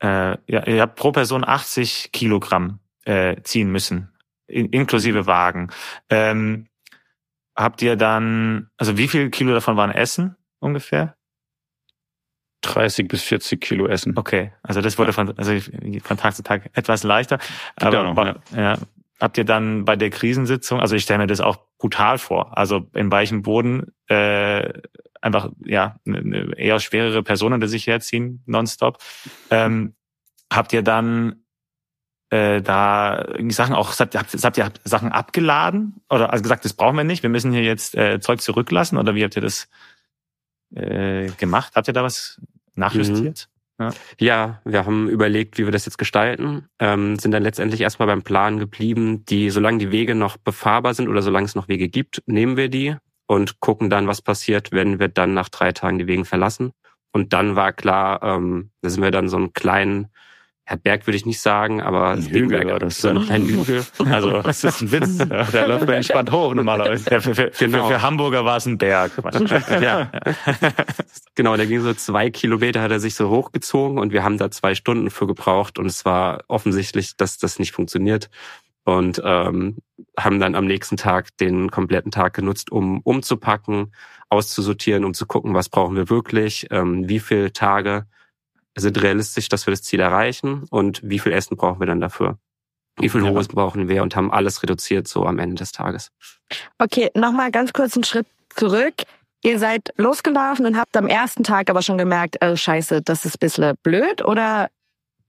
[0.01, 4.13] äh, ja, ihr habt pro Person 80 Kilogramm äh, ziehen müssen,
[4.47, 5.71] in, inklusive Wagen.
[6.09, 6.69] Ähm,
[7.55, 11.17] habt ihr dann, also wie viel Kilo davon waren Essen ungefähr?
[12.63, 14.17] 30 bis 40 Kilo Essen.
[14.17, 15.53] Okay, also das wurde von, also
[16.03, 17.39] von Tag zu Tag etwas leichter.
[17.77, 18.37] Aber noch, ja.
[18.55, 18.79] ja.
[19.21, 22.89] Habt ihr dann bei der Krisensitzung, also ich stelle mir das auch brutal vor, also
[22.95, 24.73] im weichen Boden äh,
[25.21, 28.99] einfach ja eine eher schwerere Person unter sich herziehen, nonstop.
[29.51, 29.95] Ähm,
[30.51, 31.45] habt ihr dann
[32.31, 36.97] äh, da Sachen auch, habt, habt, habt ihr Sachen abgeladen oder also gesagt, das brauchen
[36.97, 39.69] wir nicht, wir müssen hier jetzt äh, Zeug zurücklassen oder wie habt ihr das
[40.75, 41.73] äh, gemacht?
[41.75, 42.41] Habt ihr da was
[42.75, 43.49] nachjustiert?
[43.51, 43.60] Mhm.
[43.81, 43.91] Ja.
[44.19, 48.23] ja, wir haben überlegt, wie wir das jetzt gestalten, ähm, sind dann letztendlich erstmal beim
[48.23, 52.23] Plan geblieben, die, solange die Wege noch befahrbar sind oder solange es noch Wege gibt,
[52.27, 52.95] nehmen wir die
[53.27, 56.73] und gucken dann, was passiert, wenn wir dann nach drei Tagen die Wegen verlassen.
[57.13, 60.09] Und dann war klar, ähm, da sind wir dann so einen kleinen
[60.71, 62.99] ja, Berg würde ich nicht sagen, aber ein Hügel war das.
[62.99, 63.29] Dann.
[63.29, 63.85] Ein Hügel.
[64.05, 65.19] Also das ist ein Witz.
[65.19, 67.11] Der läuft man entspannt hoch normalerweise.
[67.11, 67.89] Ja, für, für, genau.
[67.89, 69.13] für, für Hamburger war es ein Berg.
[69.81, 70.11] ja.
[71.35, 74.51] genau, der ging so zwei Kilometer, hat er sich so hochgezogen und wir haben da
[74.51, 78.31] zwei Stunden für gebraucht und es war offensichtlich, dass das nicht funktioniert
[78.85, 79.79] und ähm,
[80.17, 83.93] haben dann am nächsten Tag den kompletten Tag genutzt, um umzupacken,
[84.29, 88.07] auszusortieren, um zu gucken, was brauchen wir wirklich, ähm, wie viele Tage
[88.77, 92.39] sind realistisch, dass wir das Ziel erreichen und wie viel Essen brauchen wir dann dafür?
[92.99, 93.31] Wie viel ja.
[93.31, 96.11] Hosen brauchen wir und haben alles reduziert so am Ende des Tages.
[96.79, 98.95] Okay, nochmal ganz kurz einen Schritt zurück.
[99.43, 103.37] Ihr seid losgelaufen und habt am ersten Tag aber schon gemerkt, oh scheiße, das ist
[103.37, 104.69] ein bisschen blöd oder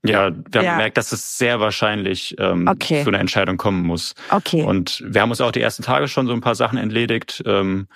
[0.04, 0.71] ja, wir haben ja.
[0.73, 3.04] gemerkt, dass es sehr wahrscheinlich ähm, okay.
[3.04, 4.15] zu einer Entscheidung kommen muss.
[4.32, 4.63] Okay.
[4.63, 7.43] Und wir haben uns auch die ersten Tage schon so ein paar Sachen entledigt.
[7.45, 7.88] Ähm,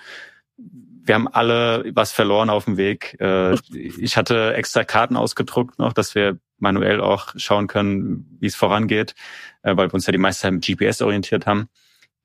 [1.06, 3.16] wir haben alle was verloren auf dem Weg.
[3.20, 8.56] Äh, ich hatte extra Karten ausgedruckt noch, dass wir manuell auch schauen können, wie es
[8.56, 9.14] vorangeht,
[9.62, 11.68] äh, weil wir uns ja die meiste Zeit mit GPS orientiert haben.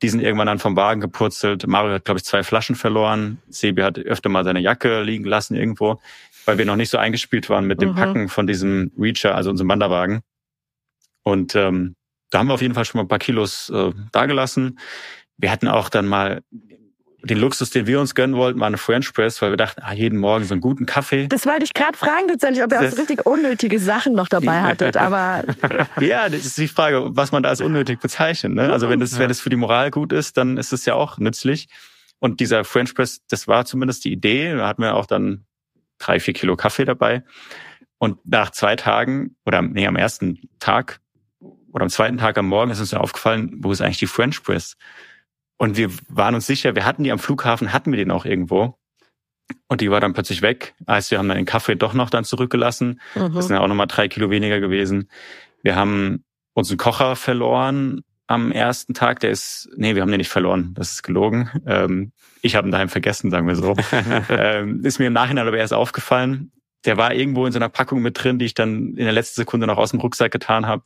[0.02, 1.68] Die sind irgendwann dann vom Wagen gepurzelt.
[1.68, 3.40] Mario hat, glaube ich, zwei Flaschen verloren.
[3.50, 6.02] Sebi hat öfter mal seine Jacke liegen lassen irgendwo,
[6.46, 7.96] weil wir noch nicht so eingespielt waren mit dem mhm.
[7.96, 10.22] Packen von diesem Reacher, also unserem Wanderwagen.
[11.24, 11.96] Und ähm,
[12.32, 14.80] da haben wir auf jeden Fall schon mal ein paar Kilos äh, dagelassen.
[15.38, 16.42] Wir hatten auch dann mal
[17.24, 19.94] den Luxus, den wir uns gönnen wollten, war eine French Press, weil wir dachten, ah,
[19.94, 21.28] jeden Morgen so einen guten Kaffee.
[21.28, 24.62] Das wollte ich gerade fragen tatsächlich, ob ihr auch so richtig unnötige Sachen noch dabei
[24.64, 25.44] hattet, aber...
[26.00, 28.54] ja, das ist die Frage, was man da als unnötig bezeichnet.
[28.54, 28.72] Ne?
[28.72, 31.18] Also wenn es, wenn es für die Moral gut ist, dann ist es ja auch
[31.18, 31.68] nützlich.
[32.20, 34.54] Und dieser French Press, das war zumindest die Idee.
[34.56, 35.46] Da hatten wir auch dann
[35.98, 37.24] drei, vier Kilo Kaffee dabei.
[37.98, 41.00] Und nach zwei Tagen, oder nee, am ersten Tag
[41.72, 44.44] oder am zweiten Tag am Morgen ist uns dann aufgefallen, wo ist eigentlich die French
[44.44, 44.76] Press?
[45.62, 48.80] Und wir waren uns sicher, wir hatten die am Flughafen, hatten wir den auch irgendwo.
[49.68, 50.74] Und die war dann plötzlich weg.
[50.88, 53.00] Heißt, wir haben dann den Kaffee doch noch dann zurückgelassen.
[53.14, 53.36] Mhm.
[53.36, 55.08] Das sind ja auch nochmal drei Kilo weniger gewesen.
[55.62, 59.20] Wir haben unseren Kocher verloren am ersten Tag.
[59.20, 60.74] Der ist, nee, wir haben den nicht verloren.
[60.74, 61.52] Das ist gelogen.
[61.68, 63.76] Ähm, ich habe ihn daheim vergessen, sagen wir so.
[64.30, 66.52] ähm, ist mir im Nachhinein aber erst aufgefallen.
[66.86, 69.42] Der war irgendwo in so einer Packung mit drin, die ich dann in der letzten
[69.42, 70.86] Sekunde noch aus dem Rucksack getan habe.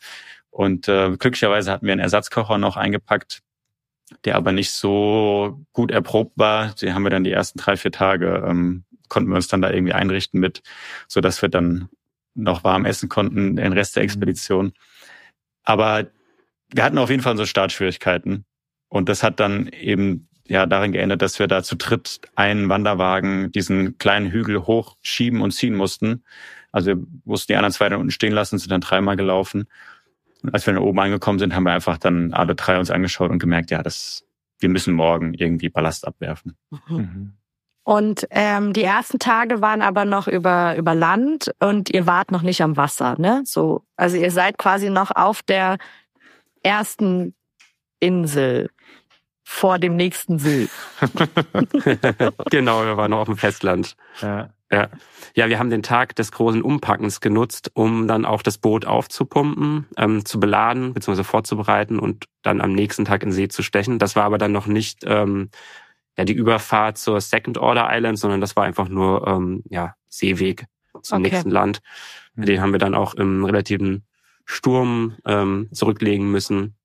[0.50, 3.42] Und äh, glücklicherweise hatten wir einen Ersatzkocher noch eingepackt,
[4.24, 6.74] der aber nicht so gut erprobt war.
[6.76, 9.72] Den haben wir dann die ersten drei, vier Tage, ähm, konnten wir uns dann da
[9.72, 10.62] irgendwie einrichten mit,
[11.08, 11.90] so dass wir dann
[12.34, 14.06] noch warm essen konnten, den Rest der mhm.
[14.06, 14.74] Expedition.
[15.64, 16.08] Aber
[16.74, 18.46] wir hatten auf jeden Fall so Startschwierigkeiten.
[18.90, 23.52] Und das hat dann eben ja darin geändert, dass wir da zu dritt einen Wanderwagen
[23.52, 26.24] diesen kleinen Hügel hochschieben und ziehen mussten.
[26.72, 29.68] Also wir mussten die anderen zwei dann unten stehen lassen, sind dann dreimal gelaufen.
[30.46, 33.32] Und als wir dann oben angekommen sind, haben wir einfach dann alle drei uns angeschaut
[33.32, 34.24] und gemerkt, ja, das,
[34.60, 36.56] wir müssen morgen irgendwie Ballast abwerfen.
[36.70, 36.98] Mhm.
[36.98, 37.34] mhm.
[37.88, 42.42] Und ähm, die ersten Tage waren aber noch über über Land und ihr wart noch
[42.42, 43.44] nicht am Wasser, ne?
[43.46, 45.78] So, also ihr seid quasi noch auf der
[46.64, 47.36] ersten
[48.00, 48.72] Insel
[49.44, 50.68] vor dem nächsten See.
[52.50, 53.96] genau, wir waren noch auf dem Festland.
[54.20, 54.50] Ja.
[54.72, 54.90] Ja.
[55.36, 59.86] ja, wir haben den Tag des großen Umpackens genutzt, um dann auch das Boot aufzupumpen,
[59.96, 61.24] ähm, zu beladen bzw.
[61.24, 64.00] vorzubereiten und dann am nächsten Tag in See zu stechen.
[64.00, 65.50] Das war aber dann noch nicht ähm,
[66.18, 70.66] ja die Überfahrt zur Second Order Island, sondern das war einfach nur ähm, ja Seeweg
[71.02, 71.32] zum okay.
[71.32, 71.82] nächsten Land.
[72.34, 72.46] Mhm.
[72.46, 74.04] Den haben wir dann auch im relativen
[74.46, 76.76] Sturm ähm, zurücklegen müssen.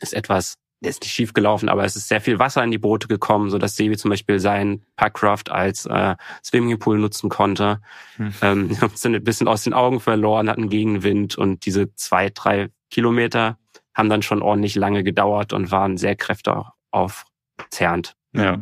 [0.00, 3.08] Ist etwas ist nicht schief gelaufen, aber es ist sehr viel Wasser in die Boote
[3.08, 7.80] gekommen, so dass Sebi zum Beispiel sein Packraft als äh, Swimmingpool nutzen konnte.
[8.16, 8.34] Hm.
[8.42, 13.58] Ähm, sind ein bisschen aus den Augen verloren, hatten Gegenwind und diese zwei, drei Kilometer
[13.94, 18.14] haben dann schon ordentlich lange gedauert und waren sehr kräfteaufzerrend.
[18.34, 18.60] Ja.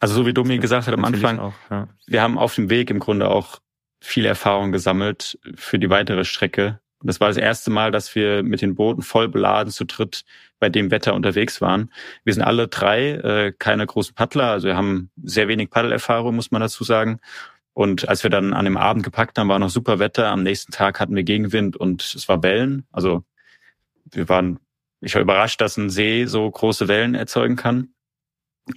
[0.00, 1.88] Also so wie Domi gesagt hat am Anfang, auch, ja.
[2.06, 3.58] wir haben auf dem Weg im Grunde auch
[4.00, 6.80] viel Erfahrung gesammelt für die weitere Strecke.
[7.00, 10.24] Und das war das erste Mal, dass wir mit den Booten voll beladen zu dritt
[10.58, 11.92] bei dem Wetter unterwegs waren.
[12.24, 16.50] Wir sind alle drei äh, keine großen Paddler, also wir haben sehr wenig Paddelerfahrung, muss
[16.50, 17.20] man dazu sagen.
[17.72, 20.26] Und als wir dann an dem Abend gepackt haben, war noch super Wetter.
[20.28, 22.84] Am nächsten Tag hatten wir Gegenwind und es war Wellen.
[22.90, 23.22] Also
[24.10, 24.58] wir waren,
[25.00, 27.90] ich war überrascht, dass ein See so große Wellen erzeugen kann.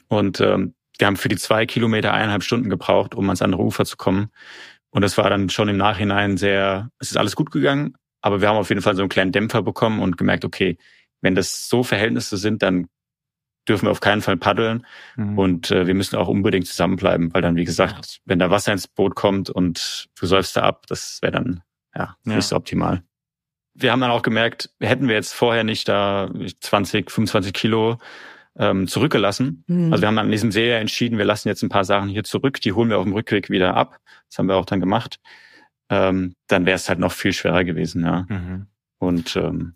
[0.07, 3.85] Und ähm, wir haben für die zwei Kilometer eineinhalb Stunden gebraucht, um ans andere Ufer
[3.85, 4.29] zu kommen.
[4.91, 8.47] Und es war dann schon im Nachhinein sehr, es ist alles gut gegangen, aber wir
[8.47, 10.77] haben auf jeden Fall so einen kleinen Dämpfer bekommen und gemerkt, okay,
[11.21, 12.87] wenn das so Verhältnisse sind, dann
[13.67, 15.37] dürfen wir auf keinen Fall paddeln mhm.
[15.37, 18.87] und äh, wir müssen auch unbedingt zusammenbleiben, weil dann, wie gesagt, wenn da Wasser ins
[18.87, 21.61] Boot kommt und du säufst da ab, das wäre dann
[21.95, 23.03] ja, ja nicht so optimal.
[23.73, 26.29] Wir haben dann auch gemerkt, hätten wir jetzt vorher nicht da
[26.59, 27.99] 20, 25 Kilo
[28.57, 29.63] ähm, zurückgelassen.
[29.67, 29.93] Mhm.
[29.93, 32.23] Also wir haben dann an diesem See entschieden, wir lassen jetzt ein paar Sachen hier
[32.23, 33.99] zurück, die holen wir auf dem Rückweg wieder ab.
[34.27, 35.19] Das haben wir auch dann gemacht
[35.91, 38.25] ähm, dann wäre es halt noch viel schwerer gewesen, ja.
[38.29, 38.67] Mhm.
[38.97, 39.75] Und ähm,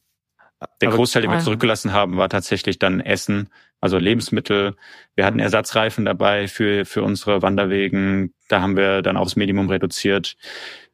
[0.82, 3.50] der Aber, Großteil, den wir zurückgelassen haben, war tatsächlich dann Essen,
[3.82, 4.76] also Lebensmittel.
[5.16, 8.34] Wir hatten Ersatzreifen dabei für, für unsere Wanderwegen.
[8.48, 10.38] Da haben wir dann aufs Minimum reduziert.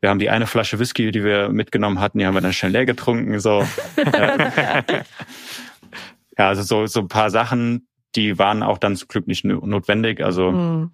[0.02, 2.72] Wir haben die eine Flasche Whisky, die wir mitgenommen hatten, die haben wir dann schnell
[2.72, 3.40] leer getrunken.
[3.40, 3.64] So.
[6.38, 10.24] ja, also so, so ein paar Sachen, die waren auch dann zum Glück nicht notwendig.
[10.24, 10.92] Also mhm.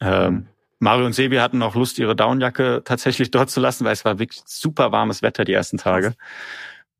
[0.00, 0.46] ähm,
[0.86, 4.20] Mario und Sebi hatten auch Lust, ihre Downjacke tatsächlich dort zu lassen, weil es war
[4.20, 6.14] wirklich super warmes Wetter die ersten Tage.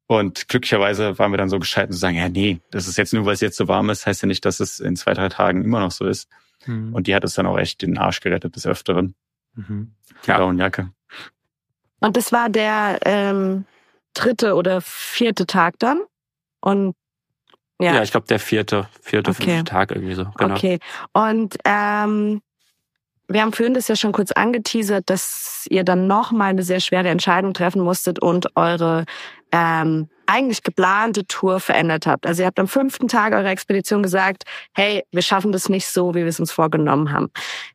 [0.09, 3.25] Und glücklicherweise waren wir dann so gescheit zu sagen, ja, nee, das ist jetzt nur,
[3.27, 5.62] weil es jetzt so warm ist, heißt ja nicht, dass es in zwei, drei Tagen
[5.62, 6.29] immer noch so ist.
[6.64, 6.94] Mhm.
[6.94, 9.14] Und die hat es dann auch echt den Arsch gerettet des Öfteren.
[9.55, 9.94] Mhm.
[10.25, 10.38] Die ja.
[10.38, 10.90] Downjacke.
[12.01, 13.66] Und das war der ähm,
[14.14, 16.01] dritte oder vierte Tag dann?
[16.61, 16.96] Und
[17.81, 19.44] ja, ja ich glaube der vierte, vierte, okay.
[19.44, 20.25] fünfte Tag irgendwie so.
[20.37, 20.55] Genau.
[20.57, 20.81] Okay.
[21.12, 22.42] Und ähm,
[23.28, 27.08] wir haben vorhin das ja schon kurz angeteasert, dass ihr dann nochmal eine sehr schwere
[27.08, 29.04] Entscheidung treffen musstet und eure
[29.52, 32.26] ähm, eigentlich geplante Tour verändert habt.
[32.26, 36.14] Also ihr habt am fünften Tag eurer Expedition gesagt, hey, wir schaffen das nicht so,
[36.14, 37.30] wie wir es uns vorgenommen haben.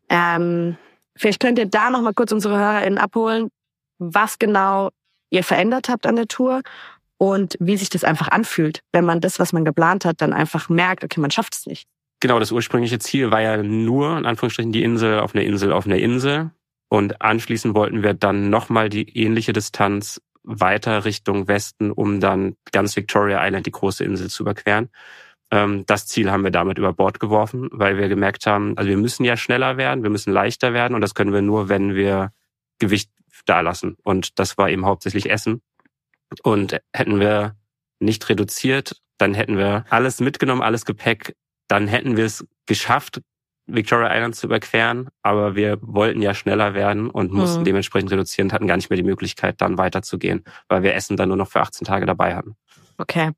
[0.09, 0.77] Ähm,
[1.15, 3.49] vielleicht könnt ihr da nochmal kurz unsere HörerInnen abholen,
[3.99, 4.89] was genau
[5.29, 6.61] ihr verändert habt an der Tour
[7.17, 10.69] und wie sich das einfach anfühlt, wenn man das, was man geplant hat, dann einfach
[10.69, 11.87] merkt, okay, man schafft es nicht.
[12.21, 15.88] Genau, das ursprüngliche Ziel war ja nur, in Anführungsstrichen, die Insel auf einer Insel auf
[15.88, 16.51] einer Insel.
[16.88, 22.95] Und anschließend wollten wir dann nochmal die ähnliche Distanz weiter Richtung Westen, um dann ganz
[22.95, 24.89] Victoria Island, die große Insel, zu überqueren.
[25.51, 28.97] Ähm, das Ziel haben wir damit über Bord geworfen, weil wir gemerkt haben, also wir
[28.97, 32.34] müssen ja schneller werden, wir müssen leichter werden und das können wir nur, wenn wir
[32.77, 33.12] Gewicht
[33.45, 33.97] da lassen.
[34.03, 35.62] Und das war eben hauptsächlich Essen.
[36.43, 37.55] Und hätten wir
[37.99, 41.36] nicht reduziert, dann hätten wir alles mitgenommen, alles Gepäck
[41.71, 43.21] dann hätten wir es geschafft,
[43.65, 47.65] Victoria Island zu überqueren, aber wir wollten ja schneller werden und mussten mhm.
[47.65, 51.29] dementsprechend reduzieren und hatten gar nicht mehr die Möglichkeit, dann weiterzugehen, weil wir Essen dann
[51.29, 52.55] nur noch für 18 Tage dabei hatten.
[52.97, 53.31] Okay.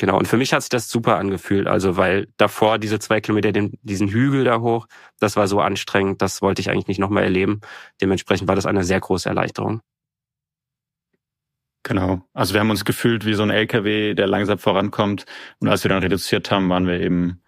[0.00, 3.50] Genau, und für mich hat sich das super angefühlt, also weil davor diese zwei Kilometer,
[3.50, 4.86] den, diesen Hügel da hoch,
[5.18, 7.60] das war so anstrengend, das wollte ich eigentlich nicht nochmal erleben.
[8.00, 9.82] Dementsprechend war das eine sehr große Erleichterung.
[11.88, 12.20] Genau.
[12.34, 15.24] Also wir haben uns gefühlt wie so ein LKW, der langsam vorankommt.
[15.58, 17.40] Und als wir dann reduziert haben, waren wir eben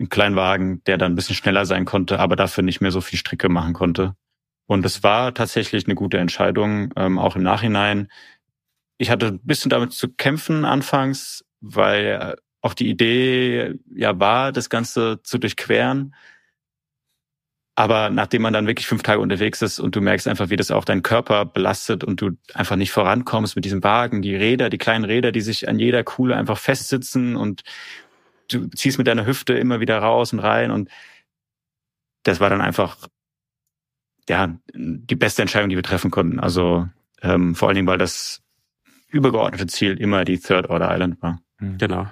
[0.00, 3.18] ein Kleinwagen, der dann ein bisschen schneller sein konnte, aber dafür nicht mehr so viel
[3.18, 4.16] Stricke machen konnte.
[4.64, 8.10] Und es war tatsächlich eine gute Entscheidung, ähm, auch im Nachhinein.
[8.96, 14.52] Ich hatte ein bisschen damit zu kämpfen anfangs, weil äh, auch die Idee ja war,
[14.52, 16.14] das Ganze zu durchqueren.
[17.74, 20.70] Aber nachdem man dann wirklich fünf Tage unterwegs ist und du merkst einfach, wie das
[20.70, 24.78] auch deinen Körper belastet und du einfach nicht vorankommst mit diesem Wagen, die Räder, die
[24.78, 27.62] kleinen Räder, die sich an jeder Kuhle einfach festsitzen und
[28.48, 30.90] du ziehst mit deiner Hüfte immer wieder raus und rein und
[32.24, 32.98] das war dann einfach
[34.28, 36.40] ja die beste Entscheidung, die wir treffen konnten.
[36.40, 36.88] Also
[37.22, 38.42] ähm, vor allen Dingen, weil das
[39.08, 41.40] übergeordnete Ziel immer die Third Order Island war.
[41.58, 41.78] Mhm.
[41.78, 42.06] Genau.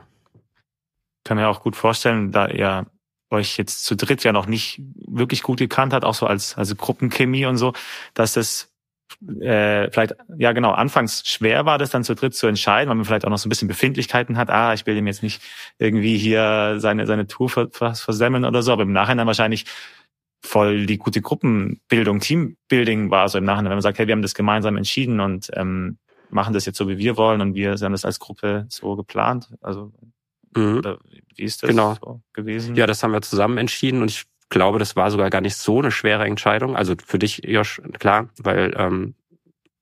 [1.24, 2.86] Kann mir auch gut vorstellen, da ihr
[3.30, 6.74] euch jetzt zu dritt ja noch nicht wirklich gut gekannt hat, auch so als also
[6.74, 7.72] Gruppenchemie und so,
[8.14, 8.70] dass das
[9.40, 13.04] äh, vielleicht, ja genau, anfangs schwer war, das dann zu dritt zu entscheiden, weil man
[13.04, 15.42] vielleicht auch noch so ein bisschen Befindlichkeiten hat, ah, ich will ihm jetzt nicht
[15.78, 19.66] irgendwie hier seine, seine Tour vers versemmeln oder so, aber im Nachhinein wahrscheinlich
[20.42, 24.22] voll die gute Gruppenbildung, Teambuilding war so im Nachhinein, wenn man sagt, hey, wir haben
[24.22, 25.98] das gemeinsam entschieden und ähm,
[26.30, 29.50] machen das jetzt so, wie wir wollen und wir haben das als Gruppe so geplant.
[29.60, 29.92] Also
[30.56, 30.78] mhm.
[30.78, 30.98] oder
[31.36, 31.96] wie ist das genau.
[32.00, 32.74] so gewesen?
[32.74, 35.78] Ja, das haben wir zusammen entschieden und ich glaube, das war sogar gar nicht so
[35.78, 36.76] eine schwere Entscheidung.
[36.76, 39.14] Also für dich, Josh, klar, weil ähm,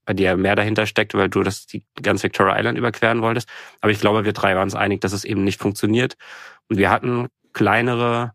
[0.05, 3.49] bei dir mehr dahinter steckt, weil du das die ganz Victoria Island überqueren wolltest.
[3.81, 6.17] Aber ich glaube, wir drei waren uns einig, dass es eben nicht funktioniert.
[6.69, 8.33] Und wir hatten kleinere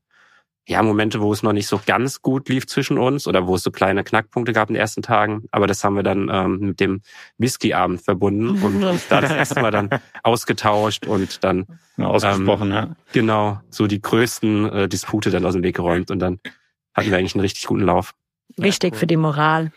[0.65, 3.63] ja, Momente, wo es noch nicht so ganz gut lief zwischen uns oder wo es
[3.63, 5.43] so kleine Knackpunkte gab in den ersten Tagen.
[5.51, 7.01] Aber das haben wir dann ähm, mit dem
[7.37, 9.89] Whisky-Abend verbunden und da das erste Mal dann
[10.23, 11.65] ausgetauscht und dann
[11.97, 12.95] ausgesprochen, ähm, ja.
[13.11, 16.39] Genau, so die größten äh, Dispute dann aus dem Weg geräumt und dann
[16.93, 18.13] hatten wir eigentlich einen richtig guten Lauf.
[18.55, 19.73] Wichtig ja, für die Moral.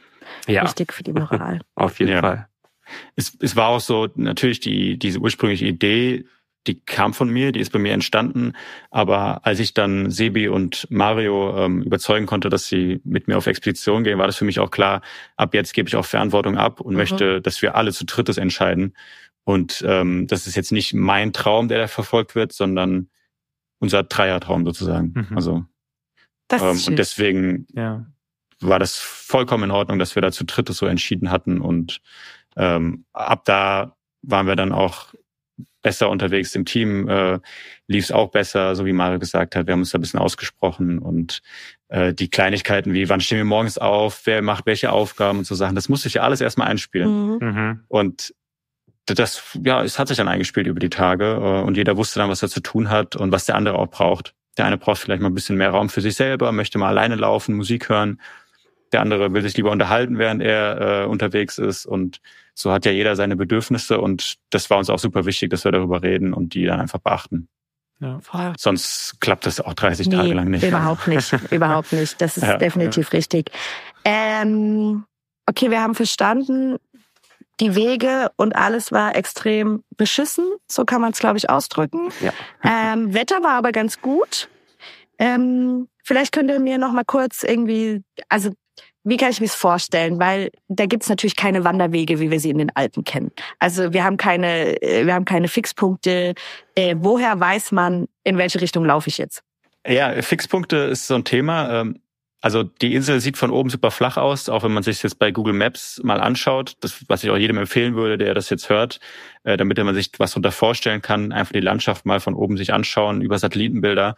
[0.46, 0.62] Ja.
[0.62, 1.61] Wichtig für die Moral.
[1.75, 2.20] Auf jeden ja.
[2.20, 2.49] Fall.
[3.16, 6.27] Es, es war auch so natürlich die diese ursprüngliche Idee
[6.66, 8.52] die kam von mir, die ist bei mir entstanden.
[8.90, 13.46] Aber als ich dann Sebi und Mario ähm, überzeugen konnte, dass sie mit mir auf
[13.46, 15.02] Expedition gehen, war das für mich auch klar,
[15.37, 16.98] ab jetzt gebe ich auch Verantwortung ab und mhm.
[16.98, 18.94] möchte, dass wir alle zu drittes entscheiden.
[19.44, 23.09] Und ähm, das ist jetzt nicht mein Traum, der da verfolgt wird, sondern
[23.79, 25.12] unser Dreiertraum sozusagen.
[25.14, 25.37] Mhm.
[25.37, 25.64] Also
[26.52, 28.07] ähm, und deswegen ja.
[28.61, 31.61] war das vollkommen in Ordnung, dass wir da zu drittes so entschieden hatten.
[31.61, 32.00] Und
[32.57, 35.14] ähm, ab da waren wir dann auch
[35.87, 37.38] besser unterwegs im Team, äh,
[37.87, 39.68] lief es auch besser, so wie Mario gesagt hat.
[39.68, 41.42] Wir haben uns da ein bisschen ausgesprochen und
[41.87, 45.55] äh, die Kleinigkeiten wie, wann stehen wir morgens auf, wer macht welche Aufgaben und so
[45.55, 47.37] Sachen, das musste ich ja alles erstmal einspielen.
[47.37, 47.38] Mhm.
[47.40, 47.81] mhm.
[47.87, 48.35] Und
[49.05, 52.31] das, ja, es hat sich dann eingespielt über die Tage äh, und jeder wusste dann,
[52.31, 54.35] was er zu tun hat und was der andere auch braucht.
[54.59, 57.14] Der eine braucht vielleicht mal ein bisschen mehr Raum für sich selber, möchte mal alleine
[57.14, 58.20] laufen, Musik hören.
[58.92, 62.20] Der andere will sich lieber unterhalten, während er äh, unterwegs ist und
[62.55, 65.72] so hat ja jeder seine Bedürfnisse und das war uns auch super wichtig, dass wir
[65.72, 67.49] darüber reden und die dann einfach beachten.
[68.01, 68.20] Ja.
[68.59, 70.64] Sonst klappt das auch 30 nee, Tage lang nicht.
[70.64, 72.20] Überhaupt nicht, überhaupt nicht.
[72.20, 73.16] Das ist ja, definitiv ja.
[73.16, 73.51] richtig.
[74.05, 75.05] Ähm,
[75.46, 76.77] okay, wir haben verstanden,
[77.61, 80.44] die Wege und alles war extrem beschissen.
[80.70, 82.11] So kann man es, glaube ich, ausdrücken.
[82.20, 82.33] Ja.
[82.62, 84.49] Ähm, Wetter war aber ganz gut.
[85.18, 88.51] Ähm, vielleicht könnt ihr mir noch mal kurz irgendwie, also
[89.06, 90.18] wie kann ich mir vorstellen?
[90.18, 93.30] Weil da gibt's natürlich keine Wanderwege, wie wir sie in den Alpen kennen.
[93.60, 96.34] Also wir haben keine, äh, wir haben keine Fixpunkte.
[96.74, 99.42] Äh, woher weiß man, in welche Richtung laufe ich jetzt?
[99.86, 101.82] Ja, Fixpunkte ist so ein Thema.
[101.82, 102.00] Ähm,
[102.40, 105.30] also die Insel sieht von oben super flach aus, auch wenn man sich jetzt bei
[105.30, 106.74] Google Maps mal anschaut.
[106.80, 108.98] Das, was ich auch jedem empfehlen würde, der das jetzt hört,
[109.44, 112.72] äh, damit man sich was darunter vorstellen kann, einfach die Landschaft mal von oben sich
[112.72, 114.16] anschauen über Satellitenbilder.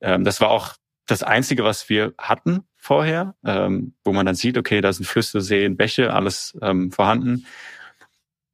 [0.00, 0.72] Ähm, das war auch
[1.06, 5.40] das Einzige, was wir hatten vorher, ähm, wo man dann sieht, okay, da sind Flüsse,
[5.40, 7.46] Seen, Bäche, alles ähm, vorhanden.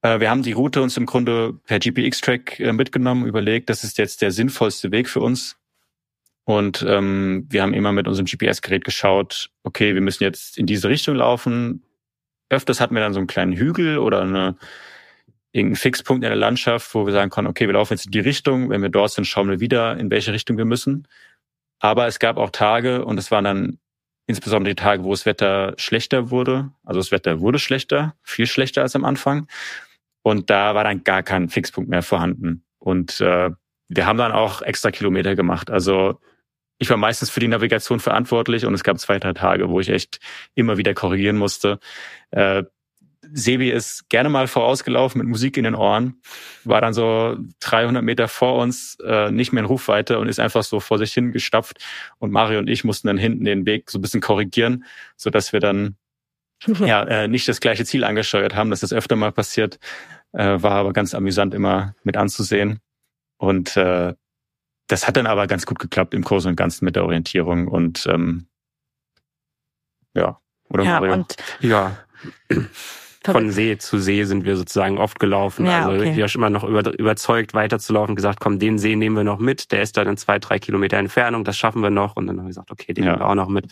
[0.03, 3.99] Äh, wir haben die Route uns im Grunde per GPX-Track äh, mitgenommen, überlegt, das ist
[3.99, 5.57] jetzt der sinnvollste Weg für uns.
[6.45, 10.89] Und ähm, wir haben immer mit unserem GPS-Gerät geschaut, okay, wir müssen jetzt in diese
[10.89, 11.83] Richtung laufen.
[12.51, 14.57] Öfters hatten wir dann so einen kleinen Hügel oder eine,
[15.51, 18.21] irgendeinen Fixpunkt in der Landschaft, wo wir sagen konnten, okay, wir laufen jetzt in die
[18.21, 18.71] Richtung.
[18.71, 21.09] Wenn wir dort sind, schauen wir wieder, in welche Richtung wir müssen.
[21.81, 23.79] Aber es gab auch Tage, und es waren dann
[24.31, 26.71] insbesondere die Tage, wo das Wetter schlechter wurde.
[26.85, 29.47] Also das Wetter wurde schlechter, viel schlechter als am Anfang.
[30.23, 32.65] Und da war dann gar kein Fixpunkt mehr vorhanden.
[32.79, 33.51] Und äh,
[33.89, 35.71] wir haben dann auch extra Kilometer gemacht.
[35.71, 36.21] Also
[36.79, 39.91] ich war meistens für die Navigation verantwortlich und es gab zwei, drei Tage, wo ich
[39.91, 40.19] echt
[40.55, 41.79] immer wieder korrigieren musste.
[42.31, 42.65] Äh,
[43.33, 46.21] Sebi ist gerne mal vorausgelaufen mit Musik in den Ohren,
[46.65, 50.63] war dann so 300 Meter vor uns, äh, nicht mehr in Rufweite und ist einfach
[50.63, 51.79] so vor sich hingestapft.
[52.19, 54.85] Und Mario und ich mussten dann hinten den Weg so ein bisschen korrigieren,
[55.17, 55.97] so dass wir dann
[56.81, 58.71] ja, äh, nicht das gleiche Ziel angesteuert haben.
[58.71, 59.79] Das ist öfter mal passiert,
[60.33, 62.81] äh, war aber ganz amüsant immer mit anzusehen.
[63.39, 64.15] Und äh,
[64.87, 67.69] das hat dann aber ganz gut geklappt im Kurs und Ganzen mit der Orientierung.
[67.69, 68.49] Und ähm,
[70.15, 71.15] ja, oder Ja, Mario?
[71.15, 71.97] und Ja.
[73.25, 75.67] Von See zu See sind wir sozusagen oft gelaufen.
[75.67, 76.17] Ja, also okay.
[76.17, 79.73] wir haben immer noch über, überzeugt weiterzulaufen, gesagt, komm, den See nehmen wir noch mit.
[79.73, 82.17] Der ist dann in zwei, drei Kilometer Entfernung, das schaffen wir noch.
[82.17, 83.11] Und dann haben wir gesagt, okay, den Ja.
[83.13, 83.67] nehmen wir auch noch mit.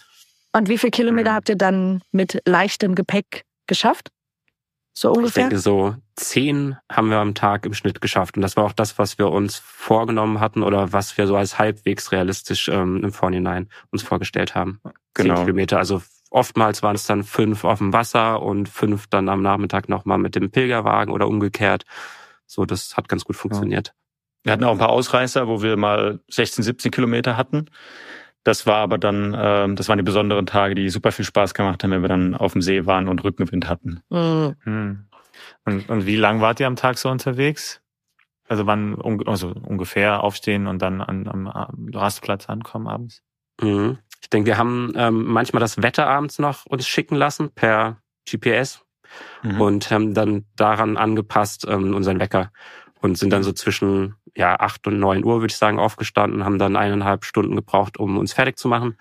[0.52, 4.10] Und wie viele Kilometer habt ihr dann mit leichtem Gepäck geschafft?
[4.92, 5.44] So Ich ungefähr?
[5.44, 8.36] denke, so zehn haben wir am Tag im Schnitt geschafft.
[8.36, 11.58] Und das war auch das, was wir uns vorgenommen hatten oder was wir so als
[11.58, 14.80] halbwegs realistisch ähm, im Vorhinein uns vorgestellt haben.
[15.16, 15.40] Zehn Genau.
[15.44, 15.78] Kilometer.
[15.78, 20.18] Also oftmals waren es dann fünf auf dem Wasser und fünf dann am Nachmittag nochmal
[20.18, 21.84] mit dem Pilgerwagen oder umgekehrt.
[22.46, 23.94] So, das hat ganz gut funktioniert.
[24.42, 27.66] Wir hatten auch ein paar Ausreißer, wo wir mal 16, 17 Kilometer hatten.
[28.44, 31.82] Das war aber dann, ähm, das waren die besonderen Tage, die super viel Spaß gemacht
[31.82, 34.00] haben, wenn wir dann auf dem See waren und Rückenwind hatten.
[34.08, 34.56] Mhm.
[34.62, 35.08] Hm.
[35.64, 37.82] Und, und wie lang wart ihr am Tag so unterwegs?
[38.48, 43.22] Also wann also ungefähr aufstehen und dann an, am Rastplatz ankommen abends?
[43.60, 43.98] Mhm.
[44.20, 47.98] Ich denke, wir haben ähm, manchmal das Wetter abends noch uns schicken lassen per
[48.28, 48.84] GPS
[49.42, 49.60] Mhm.
[49.60, 52.50] und haben dann daran angepasst ähm, unseren Wecker
[53.00, 56.58] und sind dann so zwischen ja acht und neun Uhr würde ich sagen aufgestanden, haben
[56.58, 58.96] dann eineinhalb Stunden gebraucht, um uns fertig zu machen,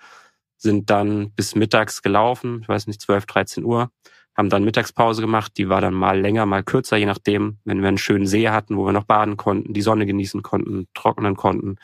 [0.56, 3.90] sind dann bis mittags gelaufen, ich weiß nicht 12, 13 Uhr,
[4.36, 7.88] haben dann Mittagspause gemacht, die war dann mal länger, mal kürzer, je nachdem, wenn wir
[7.88, 11.76] einen schönen See hatten, wo wir noch baden konnten, die Sonne genießen konnten, trocknen konnten,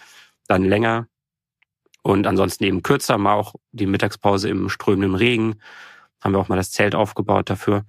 [0.47, 1.09] dann länger
[2.05, 5.57] und ansonsten eben kürzer, mal auch die Mittagspause im strömenden Regen,
[6.22, 7.84] haben wir auch mal das Zelt aufgebaut dafür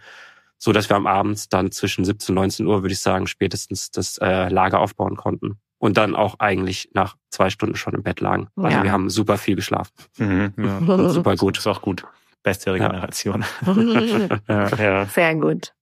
[0.57, 3.91] so dass wir am Abend dann zwischen 17 und 19 Uhr, würde ich sagen, spätestens
[3.91, 5.59] das äh, Lager aufbauen konnten.
[5.79, 8.47] Und dann auch eigentlich nach zwei Stunden schon im Bett lagen.
[8.55, 8.81] Also Ja.
[8.83, 9.91] wir haben super viel geschlafen.
[10.17, 10.53] Mhm.
[10.57, 11.57] Ja, Super gut.
[11.57, 12.05] ist auch gut.
[12.41, 13.43] Beste Regeneration.
[14.47, 15.05] Ja, ja.
[15.07, 15.73] Sehr gut.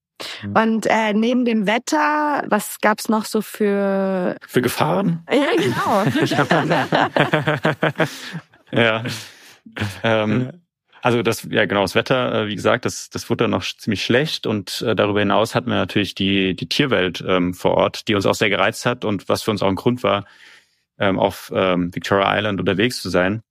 [0.42, 0.56] Mhm.
[0.56, 4.36] Und äh, neben dem Wetter, was gab's noch so für...
[4.46, 5.26] Für Gefahren?
[5.30, 6.04] Ja, genau.
[8.74, 9.04] Ja.
[10.02, 10.50] Ähm,
[11.02, 14.04] also das, ja genau, das Wetter, äh, wie gesagt, das, das wurde dann noch ziemlich
[14.04, 18.14] schlecht und äh, darüber hinaus hatten wir natürlich die, die Tierwelt ähm, vor Ort, die
[18.14, 20.24] uns auch sehr gereizt hat und was für uns auch ein Grund war,
[20.98, 23.42] ähm, auf ähm, Victoria Island unterwegs zu sein.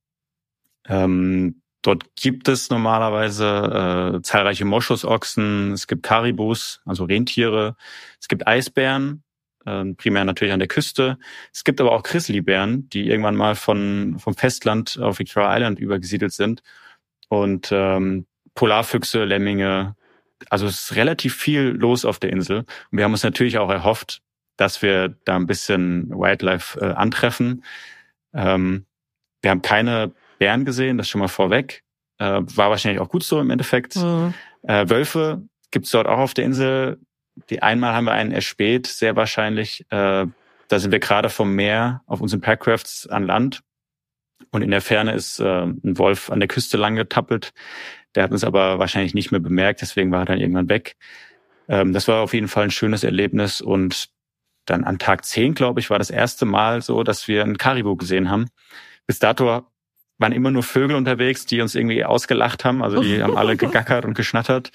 [0.87, 7.75] Ähm, dort gibt es normalerweise äh, zahlreiche Moschusochsen, es gibt Karibus, also Rentiere,
[8.19, 9.23] es gibt Eisbären,
[9.65, 11.17] ähm, primär natürlich an der Küste.
[11.53, 16.33] Es gibt aber auch Grizzlybären, die irgendwann mal von, vom Festland auf Victoria Island übergesiedelt
[16.33, 16.63] sind.
[17.29, 18.25] Und ähm,
[18.55, 19.95] Polarfüchse, Lemminge.
[20.49, 22.59] Also es ist relativ viel los auf der Insel.
[22.59, 24.21] Und wir haben uns natürlich auch erhofft,
[24.57, 27.63] dass wir da ein bisschen Wildlife äh, antreffen.
[28.33, 28.85] Ähm,
[29.41, 30.13] wir haben keine
[30.43, 31.83] Bären gesehen, das schon mal vorweg.
[32.17, 33.95] Äh, war wahrscheinlich auch gut so im Endeffekt.
[33.95, 34.33] Mhm.
[34.63, 35.41] Äh, Wölfe
[35.71, 36.99] gibt's dort auch auf der Insel.
[37.49, 39.85] Die einmal haben wir einen erspäht, sehr wahrscheinlich.
[39.89, 40.27] Äh,
[40.67, 43.61] da sind wir gerade vom Meer auf unseren Packrafts an Land.
[44.51, 47.53] Und in der Ferne ist äh, ein Wolf an der Küste lang getappelt.
[48.13, 50.97] Der hat uns aber wahrscheinlich nicht mehr bemerkt, deswegen war er dann irgendwann weg.
[51.69, 53.61] Ähm, das war auf jeden Fall ein schönes Erlebnis.
[53.61, 54.09] Und
[54.65, 57.95] dann an Tag 10, glaube ich, war das erste Mal so, dass wir einen Karibu
[57.95, 58.49] gesehen haben.
[59.07, 59.65] Bis dato
[60.23, 62.81] waren immer nur Vögel unterwegs, die uns irgendwie ausgelacht haben.
[62.81, 64.71] Also die haben alle gegackert und geschnattert.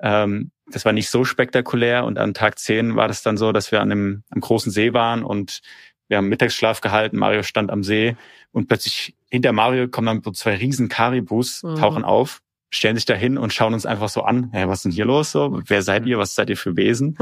[0.00, 2.04] Ähm, das war nicht so spektakulär.
[2.04, 4.92] Und an Tag 10 war das dann so, dass wir an einem, am großen See
[4.94, 5.60] waren und
[6.08, 7.18] wir haben Mittagsschlaf gehalten.
[7.18, 8.16] Mario stand am See
[8.52, 11.74] und plötzlich hinter Mario kommen dann so zwei riesen Karibus, Mhm.
[11.76, 12.40] tauchen auf,
[12.70, 14.50] stellen sich da hin und schauen uns einfach so an.
[14.52, 15.32] Hey, was ist denn hier los?
[15.32, 16.18] So, wer seid ihr?
[16.18, 17.16] Was seid ihr für Wesen?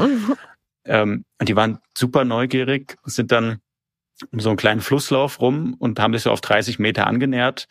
[0.85, 3.61] Ähm, und die waren super neugierig, sind dann
[4.31, 7.69] um so einen kleinen Flusslauf rum und haben sich so auf 30 Meter angenähert.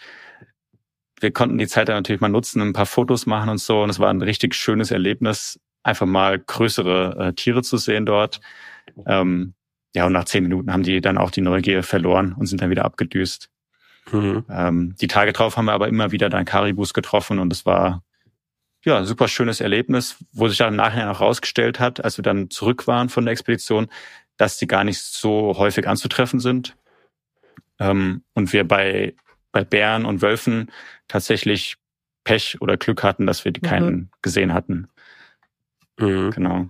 [1.19, 3.83] Wir konnten die Zeit dann natürlich mal nutzen, ein paar Fotos machen und so.
[3.83, 8.41] Und es war ein richtig schönes Erlebnis, einfach mal größere äh, Tiere zu sehen dort.
[9.05, 9.53] Ähm,
[9.93, 12.69] ja, und nach zehn Minuten haben die dann auch die Neugier verloren und sind dann
[12.69, 13.49] wieder abgedüst.
[14.11, 14.45] Mhm.
[14.49, 18.03] Ähm, die Tage drauf haben wir aber immer wieder dann Karibus getroffen und es war
[18.83, 22.23] ja ein super schönes Erlebnis, wo sich dann im Nachhinein auch rausgestellt hat, als wir
[22.23, 23.87] dann zurück waren von der Expedition,
[24.41, 26.75] dass die gar nicht so häufig anzutreffen sind.
[27.79, 29.13] Ähm, und wir bei,
[29.51, 30.71] bei Bären und Wölfen
[31.07, 31.77] tatsächlich
[32.23, 33.65] Pech oder Glück hatten, dass wir die Mhm.
[33.69, 34.87] keinen gesehen hatten.
[35.99, 36.31] Mhm.
[36.31, 36.69] Genau.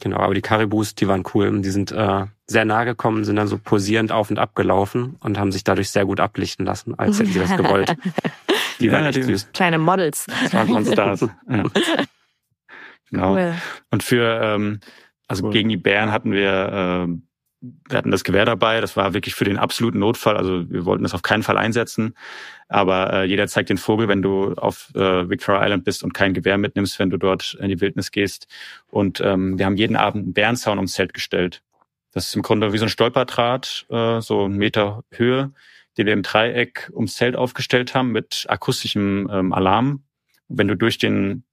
[0.00, 1.60] Genau, aber die Karibus, die waren cool.
[1.60, 5.38] Die sind äh, sehr nah gekommen, sind dann so posierend auf und ab gelaufen und
[5.38, 7.94] haben sich dadurch sehr gut ablichten lassen, als hätten sie das gewollt.
[8.80, 9.52] Die waren Ja, echt die- süß.
[9.52, 10.26] Kleine Models.
[10.26, 11.20] Das waren Monsters.
[11.48, 11.64] ja.
[13.10, 13.34] Genau.
[13.34, 13.54] Cool.
[13.90, 14.80] Und für, ähm,
[15.32, 15.52] also Cool.
[15.52, 17.22] gegen die Bären hatten wir ähm,
[17.62, 21.04] wir hatten das Gewehr dabei, das war wirklich für den absoluten Notfall, also wir wollten
[21.04, 22.16] das auf keinen Fall einsetzen.
[22.68, 26.34] Aber äh, jeder zeigt den Vogel, wenn du auf äh, Victoria Island bist und kein
[26.34, 28.48] Gewehr mitnimmst, wenn du dort in die Wildnis gehst.
[28.88, 31.62] Und ähm, wir haben jeden Abend einen Bärenzaun ums Zelt gestellt.
[32.12, 35.52] Das ist im Grunde wie so ein Stolperdraht, äh, so einen Meter Höhe,
[35.96, 40.02] den wir im Dreieck ums Zelt aufgestellt haben mit akustischem ähm, Alarm.
[40.48, 41.44] Wenn du durch den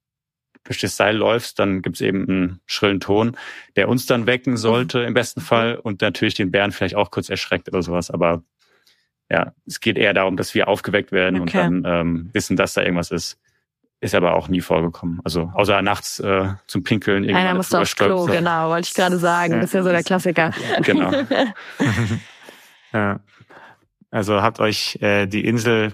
[0.64, 3.36] durch das Seil läufst, dann gibt's eben einen schrillen Ton,
[3.76, 7.30] der uns dann wecken sollte im besten Fall und natürlich den Bären vielleicht auch kurz
[7.30, 8.12] erschreckt oder sowas.
[8.12, 8.44] Aber
[9.32, 11.58] ja, es geht eher darum, dass wir aufgeweckt werden okay.
[11.60, 13.40] und dann ähm, wissen, dass da irgendwas ist.
[14.02, 15.20] Ist aber auch nie vorgekommen.
[15.26, 17.30] Also außer nachts äh, zum Pinkeln.
[17.36, 18.32] Einer muss aufs Klo, so.
[18.32, 19.56] genau, wollte ich gerade sagen.
[19.56, 20.54] Das ist ja so der Klassiker.
[20.84, 21.12] Genau.
[22.94, 23.20] ja.
[24.10, 25.94] Also habt euch äh, die Insel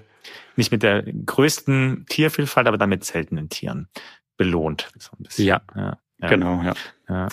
[0.56, 3.90] nicht mit der größten Tiervielfalt, aber dann mit seltenen Tieren
[4.38, 4.90] belohnt.
[4.98, 5.46] So ein bisschen.
[5.46, 6.28] Ja, ja, ja.
[6.28, 6.74] genau, ja.
[7.10, 7.28] ja.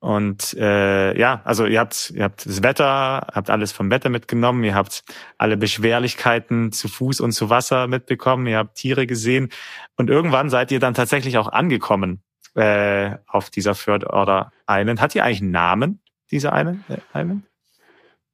[0.00, 4.64] Und äh, ja, also ihr habt, ihr habt das Wetter, habt alles vom Wetter mitgenommen,
[4.64, 5.02] ihr habt
[5.36, 9.50] alle Beschwerlichkeiten zu Fuß und zu Wasser mitbekommen, ihr habt Tiere gesehen
[9.96, 12.22] und irgendwann seid ihr dann tatsächlich auch angekommen
[12.54, 15.02] äh, auf dieser Third Order Island.
[15.02, 16.82] Hat die eigentlich einen Namen, diese Island?
[16.88, 17.44] Äh, Island?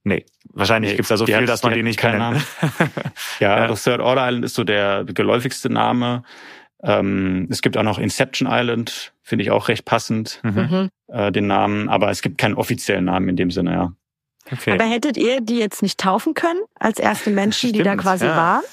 [0.05, 2.17] Nee, wahrscheinlich nee, gibt's da so viel, dass man die nicht kennt.
[3.41, 6.23] ja, ja, das Third Order Island ist so der geläufigste Name.
[6.83, 10.51] Ähm, es gibt auch noch Inception Island, finde ich auch recht passend, mhm.
[10.51, 10.89] mhm.
[11.07, 11.89] äh, den Namen.
[11.89, 13.93] Aber es gibt keinen offiziellen Namen in dem Sinne, ja.
[14.51, 14.71] Okay.
[14.71, 18.25] Aber hättet ihr die jetzt nicht taufen können als erste Menschen, Stimmt, die da quasi
[18.25, 18.35] ja.
[18.35, 18.63] waren?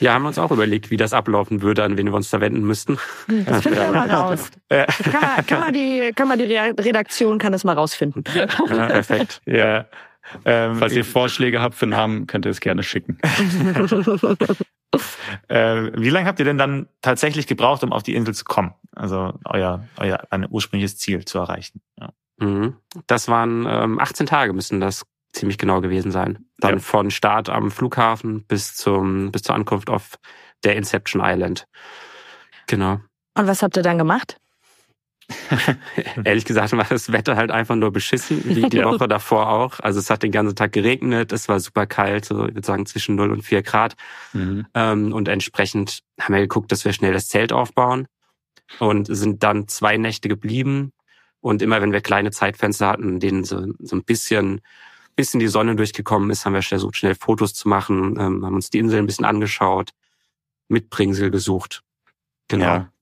[0.00, 2.40] Ja, haben wir uns auch überlegt, wie das ablaufen würde, an wen wir uns da
[2.40, 2.98] wenden müssten.
[3.26, 4.50] Hm, das finden wir mal raus.
[4.68, 4.86] Kann
[5.20, 8.24] man, kann, man die, kann man die Redaktion kann das mal rausfinden.
[8.34, 9.40] Ja, perfekt.
[9.46, 9.86] Ja.
[10.44, 13.18] Ähm, Falls ihr Vorschläge habt für Namen, könnt ihr es gerne schicken.
[15.48, 18.74] äh, wie lange habt ihr denn dann tatsächlich gebraucht, um auf die Insel zu kommen?
[18.94, 21.80] Also euer, euer ein ursprüngliches Ziel zu erreichen.
[21.98, 22.10] Ja.
[22.38, 22.76] Mhm.
[23.06, 26.44] Das waren ähm, 18 Tage müssen das ziemlich genau gewesen sein.
[26.58, 26.80] Dann ja.
[26.80, 30.18] von Start am Flughafen bis zum bis zur Ankunft auf
[30.64, 31.66] der Inception Island.
[32.66, 33.00] Genau.
[33.36, 34.39] Und was habt ihr dann gemacht?
[36.24, 39.80] Ehrlich gesagt war das Wetter halt einfach nur beschissen, wie die Woche davor auch.
[39.80, 42.86] Also es hat den ganzen Tag geregnet, es war super kalt, so ich würde sagen
[42.86, 43.96] zwischen 0 und 4 Grad.
[44.32, 44.66] Mhm.
[44.74, 48.06] Ähm, und entsprechend haben wir geguckt, dass wir schnell das Zelt aufbauen
[48.78, 50.92] und sind dann zwei Nächte geblieben.
[51.40, 54.60] Und immer wenn wir kleine Zeitfenster hatten, denen so, so ein bisschen,
[55.16, 58.70] bisschen die Sonne durchgekommen ist, haben wir versucht, schnell Fotos zu machen, ähm, haben uns
[58.70, 59.90] die Insel ein bisschen angeschaut,
[60.68, 61.82] Mitbringsel gesucht.
[62.48, 62.64] Genau.
[62.64, 62.92] Ja.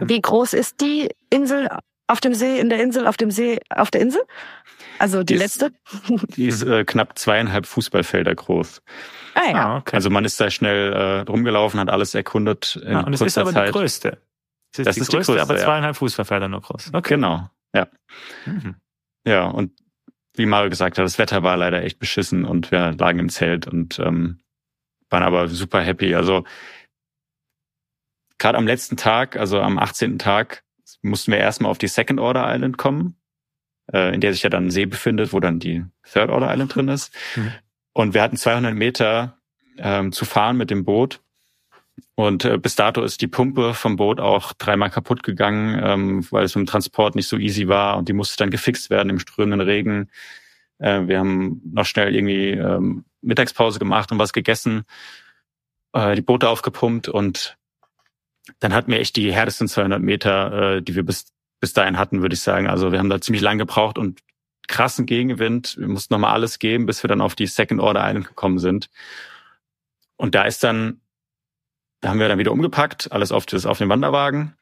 [0.00, 1.68] Wie groß ist die Insel
[2.06, 4.22] auf dem See, in der Insel, auf dem See, auf der Insel?
[4.98, 5.72] Also die, die letzte?
[6.10, 8.82] Ist, die ist äh, knapp zweieinhalb Fußballfelder groß.
[9.34, 9.54] Ah, ja.
[9.54, 9.96] Ah, okay.
[9.96, 13.38] Also man ist da schnell äh, rumgelaufen, hat alles erkundet in ja, und es ist
[13.38, 13.68] aber Zeit.
[13.68, 14.18] die größte.
[14.72, 15.98] Es ist das die ist größte, die größte, aber zweieinhalb ja.
[15.98, 16.90] Fußballfelder nur groß.
[16.92, 17.14] Okay.
[17.14, 17.88] Genau, ja.
[18.46, 18.76] Mhm.
[19.26, 19.72] Ja, und
[20.34, 23.66] wie Mario gesagt hat, das Wetter war leider echt beschissen und wir lagen im Zelt
[23.66, 24.38] und ähm,
[25.10, 26.14] waren aber super happy.
[26.14, 26.44] Also
[28.38, 30.18] gerade am letzten Tag, also am 18.
[30.18, 30.62] Tag,
[31.02, 33.16] mussten wir erstmal auf die Second Order Island kommen,
[33.92, 36.74] äh, in der sich ja dann ein See befindet, wo dann die Third Order Island
[36.74, 37.14] drin ist.
[37.36, 37.52] Mhm.
[37.92, 39.38] Und wir hatten 200 Meter
[39.76, 41.20] ähm, zu fahren mit dem Boot.
[42.14, 46.44] Und äh, bis dato ist die Pumpe vom Boot auch dreimal kaputt gegangen, ähm, weil
[46.44, 49.18] es mit dem Transport nicht so easy war und die musste dann gefixt werden im
[49.18, 50.10] strömenden Regen.
[50.78, 54.84] Äh, wir haben noch schnell irgendwie ähm, Mittagspause gemacht und was gegessen,
[55.92, 57.57] äh, die Boote aufgepumpt und
[58.58, 62.22] dann hatten wir echt die härtesten 200 Meter, äh, die wir bis, bis dahin hatten,
[62.22, 62.66] würde ich sagen.
[62.66, 64.20] Also wir haben da ziemlich lang gebraucht und
[64.68, 65.76] krassen Gegenwind.
[65.78, 68.90] Wir mussten nochmal alles geben, bis wir dann auf die Second Order Island gekommen sind.
[70.16, 71.00] Und da ist dann,
[72.00, 74.56] da haben wir dann wieder umgepackt, alles auf, das, auf den Wanderwagen,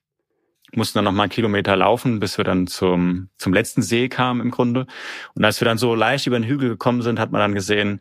[0.72, 4.50] mussten dann nochmal einen Kilometer laufen, bis wir dann zum, zum letzten See kamen im
[4.50, 4.86] Grunde.
[5.34, 8.00] Und als wir dann so leicht über den Hügel gekommen sind, hat man dann gesehen,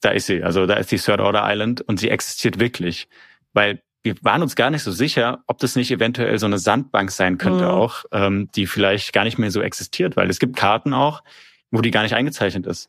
[0.00, 3.08] da ist sie, also da ist die Third Order Island und sie existiert wirklich.
[3.52, 7.10] Weil wir waren uns gar nicht so sicher, ob das nicht eventuell so eine Sandbank
[7.10, 7.70] sein könnte mhm.
[7.70, 11.22] auch, ähm, die vielleicht gar nicht mehr so existiert, weil es gibt Karten auch,
[11.70, 12.88] wo die gar nicht eingezeichnet ist.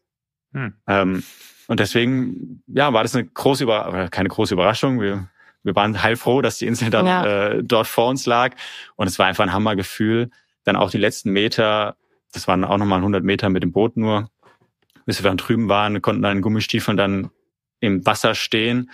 [0.53, 0.73] Mhm.
[0.87, 1.23] Ähm,
[1.67, 5.01] und deswegen, ja, war das eine große Über keine große Überraschung.
[5.01, 5.27] Wir,
[5.63, 7.25] wir waren heilfroh, dass die Insel dann ja.
[7.25, 8.55] äh, dort vor uns lag.
[8.95, 10.29] Und es war einfach ein Hammergefühl.
[10.63, 11.95] Dann auch die letzten Meter,
[12.31, 14.29] das waren auch nochmal 100 Meter mit dem Boot nur,
[15.05, 17.31] bis wir dann drüben waren, konnten dann in Gummistiefeln dann
[17.79, 18.89] im Wasser stehen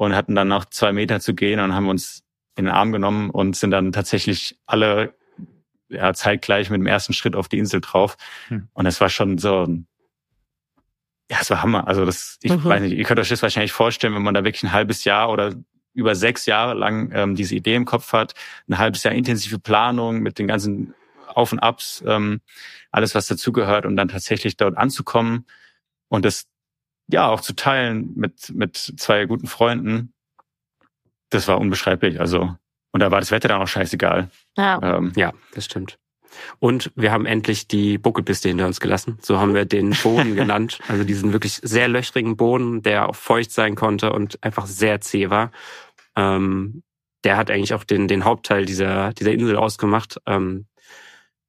[0.00, 2.22] und hatten dann noch zwei Meter zu gehen und haben uns
[2.56, 5.14] in den Arm genommen und sind dann tatsächlich alle
[5.90, 8.16] ja, zeitgleich mit dem ersten Schritt auf die Insel drauf.
[8.48, 8.68] Hm.
[8.72, 9.66] Und es war schon so,
[11.30, 11.86] ja, es war Hammer.
[11.86, 12.64] Also das, ich mhm.
[12.64, 15.28] weiß nicht, ihr könnt euch das wahrscheinlich vorstellen, wenn man da wirklich ein halbes Jahr
[15.30, 15.54] oder
[15.92, 18.32] über sechs Jahre lang ähm, diese Idee im Kopf hat,
[18.70, 20.94] ein halbes Jahr intensive Planung mit den ganzen
[21.26, 22.40] Auf und Abs, ähm,
[22.90, 25.44] alles was dazugehört und dann tatsächlich dort anzukommen
[26.08, 26.46] und das
[27.12, 30.12] ja auch zu teilen mit mit zwei guten Freunden,
[31.30, 32.20] das war unbeschreiblich.
[32.20, 32.56] Also
[32.92, 34.30] und da war das Wetter dann auch scheißegal.
[34.56, 35.98] Ja, ähm, ja das stimmt.
[36.58, 39.18] Und wir haben endlich die Buckelpiste hinter uns gelassen.
[39.20, 40.78] So haben wir den Boden genannt.
[40.88, 45.30] Also diesen wirklich sehr löchrigen Boden, der auch feucht sein konnte und einfach sehr zäh
[45.30, 45.50] war.
[46.16, 46.82] Ähm,
[47.24, 50.20] der hat eigentlich auch den, den Hauptteil dieser, dieser Insel ausgemacht.
[50.26, 50.66] Ähm,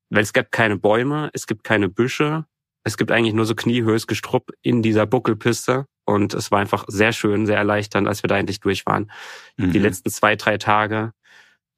[0.09, 2.45] weil es gibt keine Bäume, es gibt keine Büsche,
[2.83, 5.85] es gibt eigentlich nur so kniehöhes Gestrupp in dieser Buckelpiste.
[6.03, 9.11] Und es war einfach sehr schön, sehr erleichternd, als wir da endlich durch waren.
[9.57, 9.71] Mhm.
[9.71, 11.13] Die letzten zwei, drei Tage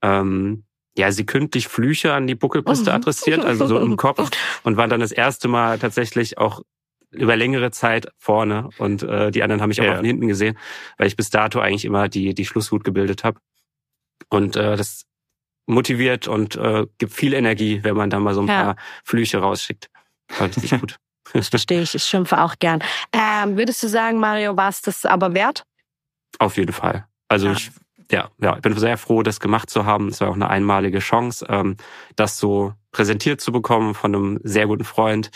[0.01, 0.63] ähm,
[0.95, 2.95] ja, sie kündlich Flüche an die Buckelpiste mhm.
[2.97, 4.29] adressiert, also so im Kopf
[4.63, 6.61] und waren dann das erste Mal tatsächlich auch
[7.09, 9.95] über längere Zeit vorne und äh, die anderen haben mich auch ja.
[9.95, 10.57] von hinten gesehen,
[10.97, 13.39] weil ich bis dato eigentlich immer die die Schlusshut gebildet habe.
[14.29, 15.05] Und äh, das
[15.65, 18.63] motiviert und äh, gibt viel Energie, wenn man da mal so ein ja.
[18.63, 19.89] paar Flüche rausschickt.
[20.29, 20.95] Fand ich gut.
[21.31, 21.95] Das verstehe ich.
[21.95, 22.83] Ich schimpfe auch gern.
[23.13, 25.63] Ähm, würdest du sagen, Mario, war es das aber wert?
[26.37, 27.07] Auf jeden Fall.
[27.29, 27.53] Also ja.
[27.53, 27.71] ich
[28.11, 30.09] ja, ja, ich bin sehr froh, das gemacht zu haben.
[30.09, 31.77] Es war auch eine einmalige Chance, ähm,
[32.15, 35.31] das so präsentiert zu bekommen von einem sehr guten Freund,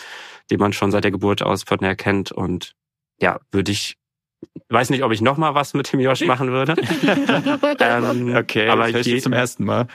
[0.50, 2.30] den man schon seit der Geburt aus von kennt.
[2.30, 2.74] Und
[3.20, 3.97] ja, würde ich
[4.70, 6.74] weiß nicht, ob ich noch mal was mit dem Josh machen würde.
[7.80, 9.86] ähm, okay, aber das je, zum ersten Mal.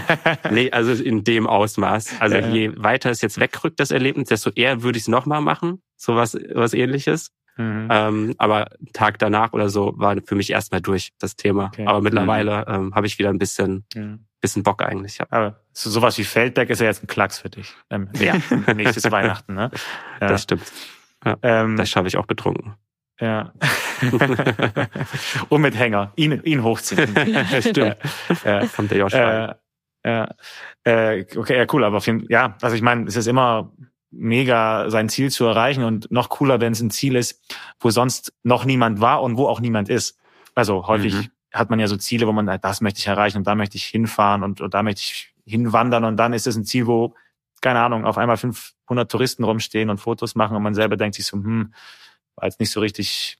[0.50, 2.20] nee, also in dem Ausmaß.
[2.20, 2.48] Also ja.
[2.48, 5.82] je weiter es jetzt wegrückt, das Erlebnis, desto eher würde ich es noch mal machen.
[5.96, 7.30] So was, was ähnliches.
[7.56, 7.88] Mhm.
[7.90, 11.66] Ähm, aber Tag danach oder so war für mich erstmal durch das Thema.
[11.66, 11.86] Okay.
[11.86, 12.74] Aber mittlerweile mhm.
[12.74, 14.24] ähm, habe ich wieder ein bisschen, mhm.
[14.40, 15.18] bisschen Bock eigentlich.
[15.18, 15.26] Ja.
[15.28, 17.74] Aber so, sowas wie Feldberg ist ja jetzt ein Klacks für dich.
[17.90, 18.34] Ähm, ja.
[18.74, 19.70] Nächstes Weihnachten, ne?
[20.20, 20.28] Ja.
[20.28, 20.62] Das stimmt.
[21.24, 22.74] Ja, ähm, das schaffe ich auch betrunken.
[23.22, 23.52] Ja.
[25.48, 26.12] Und mit Hänger.
[26.16, 27.08] Ihn, ihn hochziehen.
[27.60, 27.96] stimmt.
[28.44, 28.66] Ja.
[28.66, 29.54] Kommt der Josh äh,
[30.04, 30.28] ja.
[30.82, 31.84] Äh, okay, ja, cool.
[31.84, 33.72] Aber auf jeden, ja, also ich meine, es ist immer
[34.10, 37.40] mega sein Ziel zu erreichen und noch cooler, wenn es ein Ziel ist,
[37.78, 40.18] wo sonst noch niemand war und wo auch niemand ist.
[40.56, 41.28] Also häufig mhm.
[41.52, 43.84] hat man ja so Ziele, wo man, das möchte ich erreichen und da möchte ich
[43.84, 47.14] hinfahren und, und da möchte ich hinwandern und dann ist es ein Ziel, wo,
[47.60, 51.24] keine Ahnung, auf einmal 500 Touristen rumstehen und Fotos machen und man selber denkt sich
[51.24, 51.72] so, hm,
[52.36, 53.38] war jetzt nicht so richtig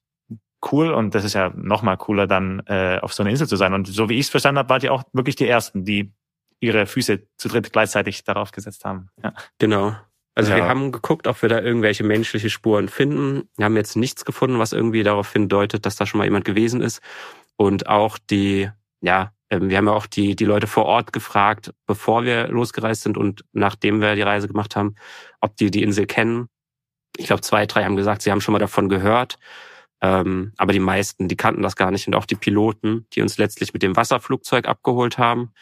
[0.71, 3.57] cool und das ist ja noch mal cooler, dann äh, auf so einer Insel zu
[3.57, 3.75] sein.
[3.75, 6.13] Und so wie ich es verstanden habe, wart ihr auch wirklich die Ersten, die
[6.61, 9.09] ihre Füße zu dritt gleichzeitig darauf gesetzt haben.
[9.23, 9.35] Ja.
[9.59, 9.97] Genau.
[10.35, 10.59] Also ja.
[10.59, 13.49] wir haben geguckt, ob wir da irgendwelche menschliche Spuren finden.
[13.57, 16.81] Wir haben jetzt nichts gefunden, was irgendwie darauf hindeutet, dass da schon mal jemand gewesen
[16.81, 17.03] ist.
[17.57, 18.71] Und auch die,
[19.01, 23.03] ja, ähm, wir haben ja auch die, die Leute vor Ort gefragt, bevor wir losgereist
[23.03, 24.95] sind und nachdem wir die Reise gemacht haben,
[25.41, 26.49] ob die die Insel kennen.
[27.17, 29.39] Ich glaube, zwei, drei haben gesagt, sie haben schon mal davon gehört.
[30.01, 32.07] Ähm, aber die meisten, die kannten das gar nicht.
[32.09, 35.53] Und auch die Piloten, die uns letztlich mit dem Wasserflugzeug abgeholt haben,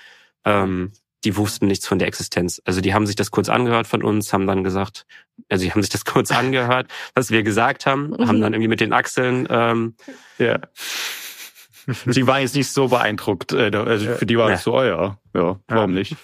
[0.45, 0.93] ähm,
[1.25, 2.63] die wussten nichts von der Existenz.
[2.65, 5.07] Also die haben sich das kurz angehört von uns, haben dann gesagt,
[5.51, 8.29] also die haben sich das kurz angehört, was wir gesagt haben, mhm.
[8.29, 9.47] haben dann irgendwie mit den Achseln.
[9.51, 9.95] Ähm,
[10.39, 10.59] ja.
[12.07, 13.53] Sie war jetzt nicht so beeindruckt.
[13.53, 14.65] Äh, also für die war es ja.
[14.65, 16.17] so, oh ja, ja, warum nicht?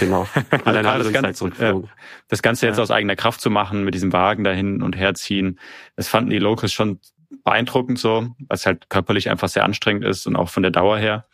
[0.00, 0.26] Genau.
[0.50, 1.82] Und dann das, Ganze,
[2.28, 2.82] das Ganze jetzt ja.
[2.82, 5.60] aus eigener Kraft zu machen, mit diesem Wagen dahin und herziehen,
[5.96, 7.00] das fanden die Locals schon
[7.44, 10.98] beeindruckend so, weil es halt körperlich einfach sehr anstrengend ist und auch von der Dauer
[10.98, 11.26] her.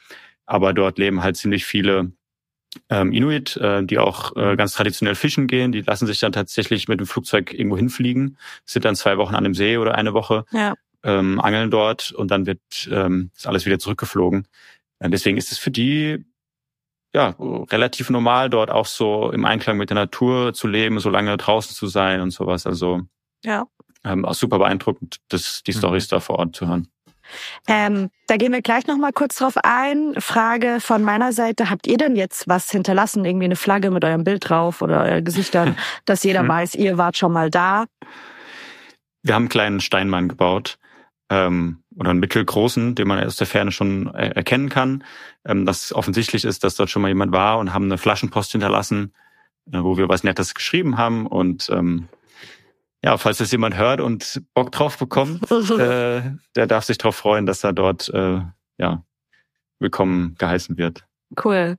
[0.46, 2.12] Aber dort leben halt ziemlich viele
[2.88, 5.72] ähm, Inuit, äh, die auch äh, ganz traditionell fischen gehen.
[5.72, 9.44] Die lassen sich dann tatsächlich mit dem Flugzeug irgendwo hinfliegen, sind dann zwei Wochen an
[9.44, 10.74] dem See oder eine Woche, ja.
[11.02, 14.46] Ähm, angeln dort und dann wird ähm, ist alles wieder zurückgeflogen.
[14.98, 16.24] Äh, deswegen ist es für die
[17.12, 21.36] ja relativ normal, dort auch so im Einklang mit der Natur zu leben, so lange
[21.36, 22.66] draußen zu sein und sowas.
[22.66, 23.02] Also
[23.44, 23.66] ja.
[24.04, 25.78] ähm, auch super beeindruckend, das, die mhm.
[25.78, 26.88] Stories da vor Ort zu hören.
[27.68, 30.14] Ähm, da gehen wir gleich noch mal kurz drauf ein.
[30.18, 34.24] Frage von meiner Seite: Habt ihr denn jetzt was hinterlassen, irgendwie eine Flagge mit eurem
[34.24, 35.76] Bild drauf oder euer Gesichtern,
[36.06, 36.48] dass jeder hm.
[36.48, 37.86] weiß, ihr wart schon mal da?
[39.22, 40.79] Wir haben einen kleinen Steinmann gebaut
[41.30, 45.04] ähm, oder einen mittelgroßen, den man aus der Ferne schon erkennen kann.
[45.46, 49.14] Ähm, dass offensichtlich ist, dass dort schon mal jemand war und haben eine Flaschenpost hinterlassen,
[49.72, 52.08] äh, wo wir was Nettes geschrieben haben und ähm,
[53.02, 56.22] ja, falls das jemand hört und Bock drauf bekommt, äh,
[56.54, 58.40] der darf sich darauf freuen, dass er dort äh,
[58.76, 59.04] ja
[59.78, 61.06] willkommen geheißen wird.
[61.42, 61.76] Cool.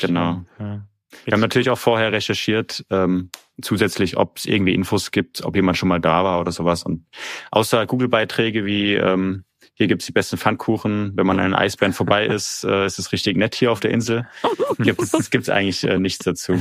[0.00, 0.44] Genau.
[0.58, 0.86] Ja.
[1.24, 3.30] Wir haben natürlich auch vorher recherchiert, ähm,
[3.62, 6.82] zusätzlich, ob es irgendwie Infos gibt, ob jemand schon mal da war oder sowas.
[6.82, 7.06] Und
[7.50, 9.44] außer Google-Beiträge wie ähm,
[9.74, 13.12] hier gibt's die besten Pfannkuchen, wenn man an einem Eisbären vorbei ist, äh, ist es
[13.12, 14.26] richtig nett hier auf der Insel.
[14.78, 16.60] Es gibt eigentlich äh, nichts dazu.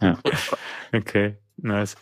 [0.00, 0.18] ja.
[0.92, 1.96] Okay, nice.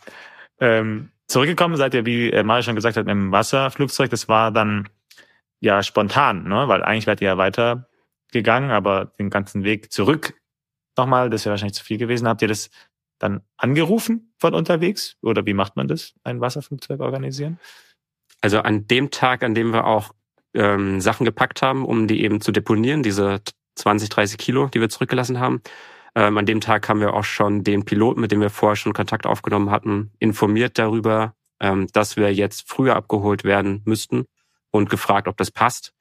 [0.60, 4.10] Ähm, Zurückgekommen seid ihr, wie äh, Mario schon gesagt hat, mit dem Wasserflugzeug.
[4.10, 4.88] Das war dann
[5.60, 6.68] ja spontan, ne?
[6.68, 10.34] weil eigentlich wärt ihr ja weitergegangen, aber den ganzen Weg zurück
[10.96, 12.28] nochmal, das wäre wahrscheinlich zu viel gewesen.
[12.28, 12.70] Habt ihr das
[13.18, 15.16] dann angerufen von unterwegs?
[15.22, 17.58] Oder wie macht man das, ein Wasserflugzeug organisieren?
[18.40, 20.12] Also an dem Tag, an dem wir auch
[20.54, 23.40] ähm, Sachen gepackt haben, um die eben zu deponieren, diese
[23.76, 25.62] 20, 30 Kilo, die wir zurückgelassen haben,
[26.14, 28.92] ähm, an dem Tag haben wir auch schon den Piloten, mit dem wir vorher schon
[28.92, 34.26] Kontakt aufgenommen hatten, informiert darüber, ähm, dass wir jetzt früher abgeholt werden müssten
[34.70, 35.94] und gefragt, ob das passt.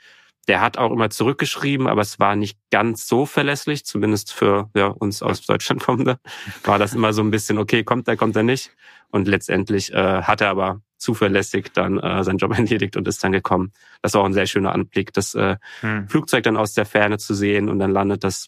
[0.48, 4.88] Der hat auch immer zurückgeschrieben, aber es war nicht ganz so verlässlich, zumindest für ja,
[4.88, 6.20] uns aus Deutschland kommende.
[6.64, 8.72] War das immer so ein bisschen, okay, kommt er, kommt er nicht.
[9.12, 13.32] Und letztendlich äh, hat er aber zuverlässig dann äh, seinen Job erledigt und ist dann
[13.32, 13.72] gekommen.
[14.02, 16.08] Das war auch ein sehr schöner Anblick, das äh, hm.
[16.08, 18.48] Flugzeug dann aus der Ferne zu sehen und dann landet das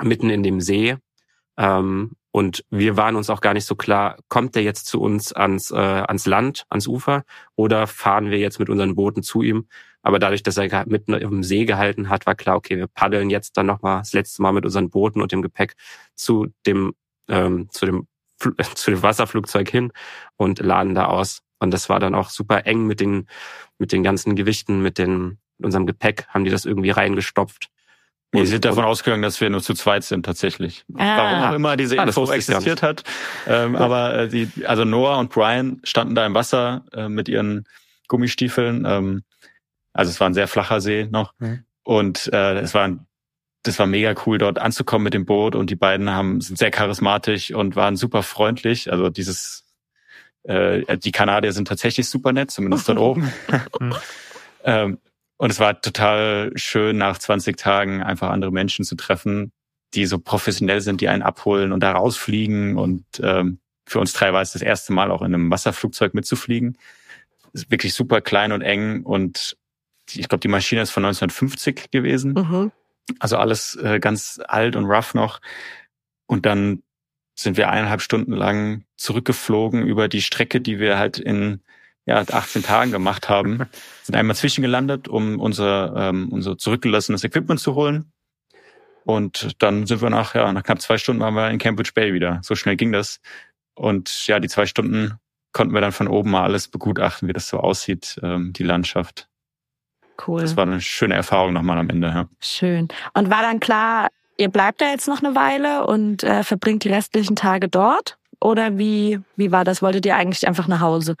[0.00, 0.96] mitten in dem See.
[1.56, 5.34] Ähm, und wir waren uns auch gar nicht so klar, kommt er jetzt zu uns
[5.34, 7.24] ans, äh, ans Land, ans Ufer
[7.56, 9.68] oder fahren wir jetzt mit unseren Booten zu ihm?
[10.02, 13.56] Aber dadurch, dass er mitten im See gehalten hat, war klar, okay, wir paddeln jetzt
[13.56, 15.74] dann nochmal das letzte Mal mit unseren Booten und dem Gepäck
[16.14, 16.94] zu dem,
[17.28, 18.06] ähm, zu dem,
[18.74, 19.92] zu dem Wasserflugzeug hin
[20.36, 21.42] und laden da aus.
[21.60, 23.28] Und das war dann auch super eng mit den,
[23.78, 27.68] mit den ganzen Gewichten, mit den, mit unserem Gepäck, haben die das irgendwie reingestopft.
[28.34, 30.84] Wir sind davon ausgegangen, dass wir nur zu zweit sind tatsächlich.
[30.96, 31.18] Ah.
[31.18, 33.04] Warum auch immer diese ah, Info existiert hat.
[33.46, 37.66] Ähm, aber äh, die, also Noah und Brian standen da im Wasser äh, mit ihren
[38.08, 38.86] Gummistiefeln.
[38.88, 39.22] Ähm,
[39.92, 41.34] also es war ein sehr flacher See noch.
[41.38, 41.64] Mhm.
[41.84, 42.90] Und äh, es war
[43.64, 45.54] das war mega cool, dort anzukommen mit dem Boot.
[45.54, 48.90] Und die beiden haben sind sehr charismatisch und waren super freundlich.
[48.90, 49.64] Also dieses
[50.44, 53.32] äh, die Kanadier sind tatsächlich super nett, zumindest dort oben.
[53.80, 53.94] Mhm.
[54.64, 54.98] ähm,
[55.38, 59.50] und es war total schön, nach 20 Tagen einfach andere Menschen zu treffen,
[59.94, 62.78] die so professionell sind, die einen abholen und da rausfliegen.
[62.78, 66.78] Und ähm, für uns drei war es das erste Mal auch in einem Wasserflugzeug mitzufliegen.
[67.52, 69.56] ist wirklich super klein und eng und
[70.18, 72.32] ich glaube, die Maschine ist von 1950 gewesen.
[72.32, 72.72] Mhm.
[73.18, 75.40] Also alles äh, ganz alt und rough noch.
[76.26, 76.82] Und dann
[77.34, 81.60] sind wir eineinhalb Stunden lang zurückgeflogen über die Strecke, die wir halt in
[82.06, 83.60] ja, 18 Tagen gemacht haben,
[84.02, 88.12] sind einmal zwischengelandet, um unser, ähm, unser zurückgelassenes Equipment zu holen.
[89.04, 92.12] Und dann sind wir nach, ja, nach knapp zwei Stunden waren wir in Cambridge Bay
[92.12, 92.40] wieder.
[92.42, 93.20] So schnell ging das.
[93.74, 95.14] Und ja, die zwei Stunden
[95.52, 99.28] konnten wir dann von oben mal alles begutachten, wie das so aussieht, ähm, die Landschaft.
[100.26, 100.40] Cool.
[100.40, 102.08] Das war eine schöne Erfahrung nochmal am Ende.
[102.08, 102.28] Ja.
[102.40, 102.88] Schön.
[103.14, 106.88] Und war dann klar, ihr bleibt da jetzt noch eine Weile und äh, verbringt die
[106.90, 108.18] restlichen Tage dort?
[108.40, 109.82] Oder wie, wie war das?
[109.82, 111.16] Wolltet ihr eigentlich einfach nach Hause?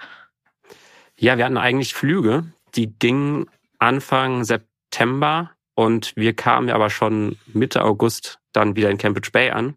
[1.16, 3.46] Ja, wir hatten eigentlich Flüge, die gingen
[3.78, 9.76] Anfang September und wir kamen aber schon Mitte August dann wieder in Cambridge Bay an.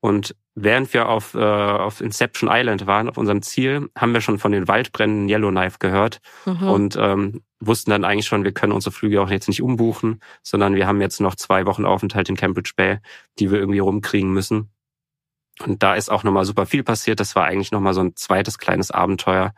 [0.00, 4.38] Und während wir auf, äh, auf Inception Island waren, auf unserem Ziel, haben wir schon
[4.38, 6.68] von den Waldbränden Yellowknife gehört mhm.
[6.68, 10.74] und ähm, wussten dann eigentlich schon, wir können unsere Flüge auch jetzt nicht umbuchen, sondern
[10.74, 12.98] wir haben jetzt noch zwei Wochen Aufenthalt in Cambridge Bay,
[13.38, 14.70] die wir irgendwie rumkriegen müssen.
[15.64, 17.18] Und da ist auch nochmal super viel passiert.
[17.18, 19.54] Das war eigentlich nochmal so ein zweites kleines Abenteuer,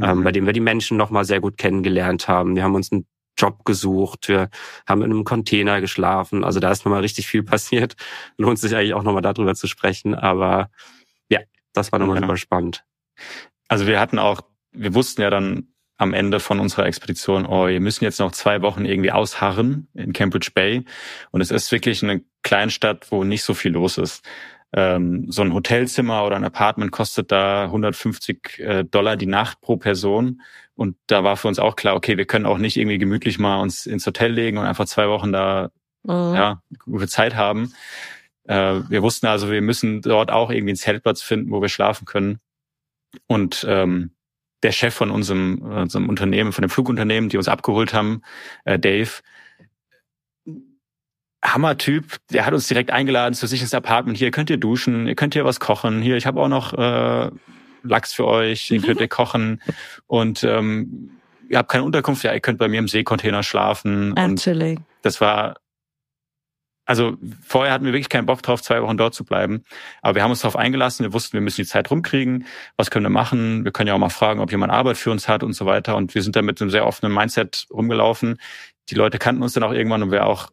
[0.00, 0.24] ähm, mhm.
[0.24, 2.56] bei dem wir die Menschen nochmal sehr gut kennengelernt haben.
[2.56, 3.06] Wir haben uns einen
[3.38, 4.48] Job gesucht, wir
[4.88, 6.42] haben in einem Container geschlafen.
[6.42, 7.94] Also da ist nochmal richtig viel passiert.
[8.38, 10.14] Lohnt sich eigentlich auch nochmal darüber zu sprechen.
[10.14, 10.70] Aber
[11.28, 11.40] ja,
[11.72, 12.22] das war nochmal ja.
[12.22, 12.84] super spannend.
[13.68, 14.40] Also wir hatten auch,
[14.72, 15.68] wir wussten ja dann
[15.98, 20.12] am Ende von unserer Expedition, oh, wir müssen jetzt noch zwei Wochen irgendwie ausharren in
[20.12, 20.84] Cambridge Bay.
[21.30, 24.22] Und es ist wirklich eine Kleinstadt, wo nicht so viel los ist
[24.72, 29.76] ähm, so ein Hotelzimmer oder ein Apartment kostet da 150 äh, Dollar die Nacht pro
[29.76, 30.42] Person.
[30.74, 33.60] Und da war für uns auch klar, okay, wir können auch nicht irgendwie gemütlich mal
[33.60, 35.70] uns ins Hotel legen und einfach zwei Wochen da
[36.02, 36.34] mhm.
[36.34, 37.72] ja, gute Zeit haben.
[38.44, 42.04] Äh, wir wussten also, wir müssen dort auch irgendwie einen Zeltplatz finden, wo wir schlafen
[42.04, 42.40] können.
[43.26, 44.10] Und ähm,
[44.66, 48.22] der Chef von unserem, unserem Unternehmen, von dem Flugunternehmen, die uns abgeholt haben,
[48.64, 49.10] äh, Dave,
[51.44, 54.18] Hammertyp, der hat uns direkt eingeladen zu sich ins Apartment.
[54.18, 56.02] Hier könnt ihr duschen, ihr könnt hier was kochen.
[56.02, 57.30] Hier, ich habe auch noch äh,
[57.84, 59.62] Lachs für euch, den könnt ihr kochen.
[60.08, 61.10] Und ähm,
[61.48, 64.08] ihr habt keine Unterkunft, ja, ihr könnt bei mir im Seekontainer schlafen.
[64.10, 64.80] Natürlich.
[65.02, 65.58] das war,
[66.86, 69.64] also vorher hatten wir wirklich keinen Bock drauf, zwei Wochen dort zu bleiben.
[70.02, 72.46] Aber wir haben uns darauf eingelassen, wir wussten, wir müssen die Zeit rumkriegen.
[72.76, 73.64] Was können wir machen?
[73.64, 75.96] Wir können ja auch mal fragen, ob jemand Arbeit für uns hat und so weiter.
[75.96, 78.40] Und wir sind da mit einem sehr offenen Mindset rumgelaufen.
[78.88, 80.50] Die Leute kannten uns dann auch irgendwann und wir auch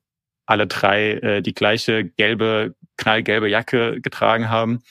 [0.47, 4.81] alle drei äh, die gleiche gelbe, knallgelbe Jacke getragen haben.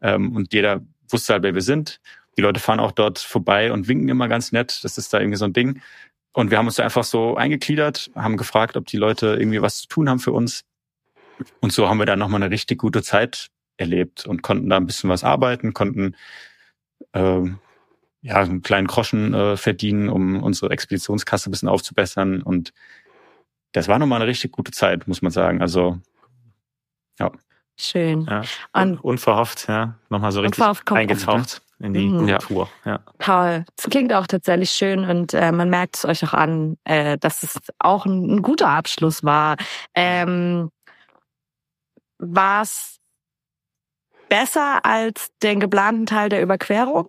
[0.00, 0.80] Ähm, und jeder
[1.10, 2.00] wusste halt, wer wir sind.
[2.38, 4.80] Die Leute fahren auch dort vorbei und winken immer ganz nett.
[4.84, 5.82] Das ist da irgendwie so ein Ding.
[6.32, 9.82] Und wir haben uns da einfach so eingegliedert, haben gefragt, ob die Leute irgendwie was
[9.82, 10.64] zu tun haben für uns.
[11.60, 14.86] Und so haben wir dann nochmal eine richtig gute Zeit erlebt und konnten da ein
[14.86, 16.16] bisschen was arbeiten, konnten
[17.12, 17.58] ähm,
[18.22, 22.72] ja einen kleinen Groschen äh, verdienen, um unsere Expeditionskasse ein bisschen aufzubessern und
[23.72, 25.60] das war nochmal eine richtig gute Zeit, muss man sagen.
[25.60, 25.98] Also,
[27.18, 27.30] ja.
[27.76, 28.26] Schön.
[28.28, 28.42] Ja.
[28.72, 32.38] Und unverhofft, ja, nochmal so richtig eingetaucht in die mhm.
[32.38, 32.68] Tour.
[32.84, 33.00] Ja.
[33.20, 33.64] Toll.
[33.76, 37.44] Es klingt auch tatsächlich schön und äh, man merkt es euch auch an, äh, dass
[37.44, 39.56] es auch ein, ein guter Abschluss war.
[39.94, 40.70] Ähm,
[42.18, 42.98] war es
[44.28, 47.08] besser als den geplanten Teil der Überquerung?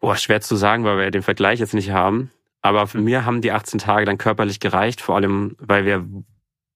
[0.00, 2.30] Oh, schwer zu sagen, weil wir den Vergleich jetzt nicht haben.
[2.62, 6.06] Aber für mir haben die 18 Tage dann körperlich gereicht, vor allem, weil wir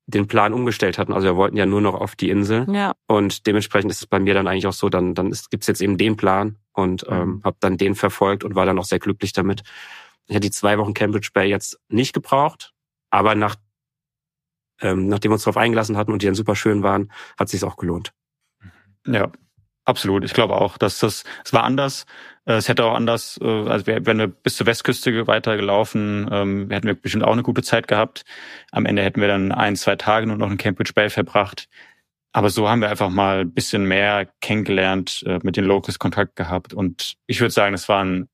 [0.06, 1.12] den Plan umgestellt hatten.
[1.12, 2.66] Also wir wollten ja nur noch auf die Insel.
[2.72, 2.92] Ja.
[3.06, 5.80] Und dementsprechend ist es bei mir dann eigentlich auch so, dann, dann gibt es jetzt
[5.80, 7.14] eben den Plan und mhm.
[7.14, 9.62] ähm, habe dann den verfolgt und war dann auch sehr glücklich damit.
[10.26, 12.72] Ich hätte die zwei Wochen Cambridge Bay jetzt nicht gebraucht,
[13.10, 13.56] aber nach,
[14.82, 17.52] ähm, nachdem wir uns darauf eingelassen hatten und die dann super schön waren, hat es
[17.52, 18.12] sich auch gelohnt.
[19.06, 19.30] Ja,
[19.84, 20.24] absolut.
[20.24, 22.06] Ich glaube auch, dass das, es war anders.
[22.44, 26.28] Äh, es hätte auch anders, äh, also wir, wären wir bis zur Westküste weiter gelaufen,
[26.30, 28.24] ähm, hätten wir bestimmt auch eine gute Zeit gehabt.
[28.70, 31.68] Am Ende hätten wir dann ein, zwei Tage nur noch in Cambridge Bay verbracht.
[32.32, 36.36] Aber so haben wir einfach mal ein bisschen mehr kennengelernt, äh, mit den Locals Kontakt
[36.36, 36.72] gehabt.
[36.72, 38.28] Und ich würde sagen, es war ein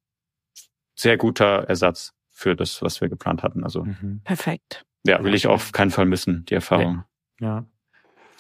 [0.95, 3.65] sehr guter Ersatz für das, was wir geplant hatten.
[3.65, 4.21] Also mhm.
[4.23, 4.85] perfekt.
[5.05, 7.05] Ja, will ich auf keinen Fall missen, die Erfahrung.
[7.41, 7.65] Ja.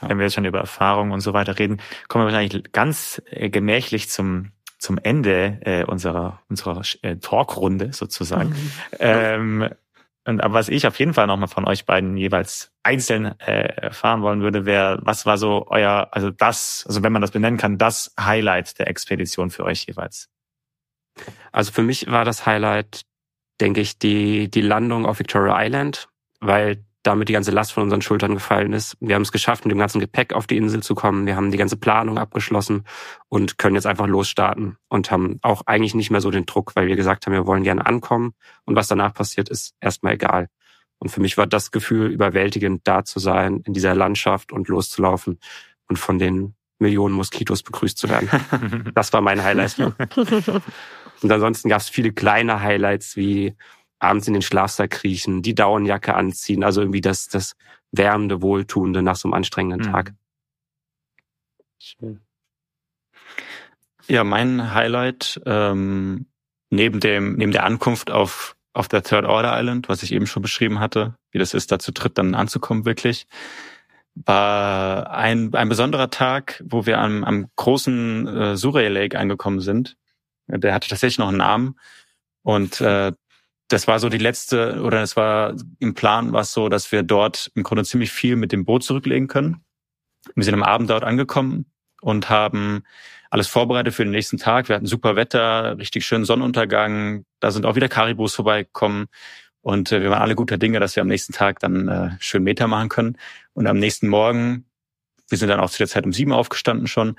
[0.00, 4.08] Wenn wir jetzt schon über Erfahrung und so weiter reden, kommen wir wahrscheinlich ganz gemächlich
[4.08, 8.50] zum zum Ende äh, unserer, unserer äh, Talkrunde sozusagen.
[8.50, 8.72] Mhm.
[9.00, 9.68] Ähm,
[10.24, 14.22] und aber was ich auf jeden Fall nochmal von euch beiden jeweils einzeln äh, erfahren
[14.22, 17.78] wollen würde, wäre, was war so euer, also das, also wenn man das benennen kann,
[17.78, 20.28] das Highlight der Expedition für euch jeweils?
[21.50, 23.02] Also für mich war das Highlight,
[23.60, 26.08] denke ich, die, die Landung auf Victoria Island,
[26.40, 28.96] weil damit die ganze Last von unseren Schultern gefallen ist.
[29.00, 31.26] Wir haben es geschafft, mit dem ganzen Gepäck auf die Insel zu kommen.
[31.26, 32.84] Wir haben die ganze Planung abgeschlossen
[33.28, 36.86] und können jetzt einfach losstarten und haben auch eigentlich nicht mehr so den Druck, weil
[36.86, 38.34] wir gesagt haben, wir wollen gerne ankommen
[38.64, 40.48] und was danach passiert, ist erstmal egal.
[40.98, 45.38] Und für mich war das Gefühl überwältigend, da zu sein, in dieser Landschaft und loszulaufen
[45.88, 48.28] und von den Millionen Moskitos begrüßt zu werden.
[48.94, 49.78] das war mein Highlight.
[51.22, 53.54] und ansonsten gab es viele kleine Highlights wie
[53.98, 57.54] abends in den Schlafsack kriechen, die Daunenjacke anziehen, also irgendwie das, das
[57.92, 59.92] wärmende, wohltuende nach so einem anstrengenden mhm.
[59.92, 60.14] Tag.
[61.78, 62.20] Schön.
[64.06, 66.26] Ja, mein Highlight ähm,
[66.70, 70.42] neben dem neben der Ankunft auf auf der Third Order Island, was ich eben schon
[70.42, 73.26] beschrieben hatte, wie das ist, dazu tritt, dann anzukommen wirklich,
[74.14, 79.96] war ein ein besonderer Tag, wo wir am, am großen äh, Surrey Lake angekommen sind.
[80.46, 81.78] Der hatte tatsächlich noch einen Namen
[82.42, 83.12] und äh,
[83.68, 87.02] das war so die letzte, oder es war im Plan war es so, dass wir
[87.02, 89.64] dort im Grunde ziemlich viel mit dem Boot zurücklegen können.
[90.34, 91.66] Wir sind am Abend dort angekommen
[92.00, 92.82] und haben
[93.30, 94.68] alles vorbereitet für den nächsten Tag.
[94.68, 97.24] Wir hatten super Wetter, richtig schönen Sonnenuntergang.
[97.40, 99.06] Da sind auch wieder Karibus vorbeigekommen.
[99.60, 102.42] Und äh, wir waren alle guter Dinge, dass wir am nächsten Tag dann äh, schön
[102.42, 103.18] Meter machen können.
[103.52, 104.64] Und am nächsten Morgen,
[105.28, 107.18] wir sind dann auch zu der Zeit um sieben aufgestanden schon,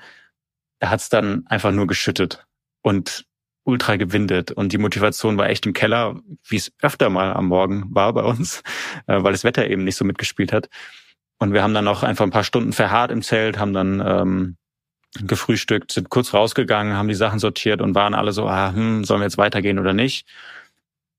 [0.80, 2.44] da hat es dann einfach nur geschüttet.
[2.82, 3.26] Und
[3.64, 7.84] ultra gewindet und die Motivation war echt im Keller, wie es öfter mal am Morgen
[7.90, 8.62] war bei uns,
[9.06, 10.68] äh, weil das Wetter eben nicht so mitgespielt hat.
[11.38, 14.56] Und wir haben dann noch einfach ein paar Stunden verharrt im Zelt, haben dann ähm,
[15.22, 19.20] gefrühstückt, sind kurz rausgegangen, haben die Sachen sortiert und waren alle so, ah, hm, sollen
[19.20, 20.26] wir jetzt weitergehen oder nicht?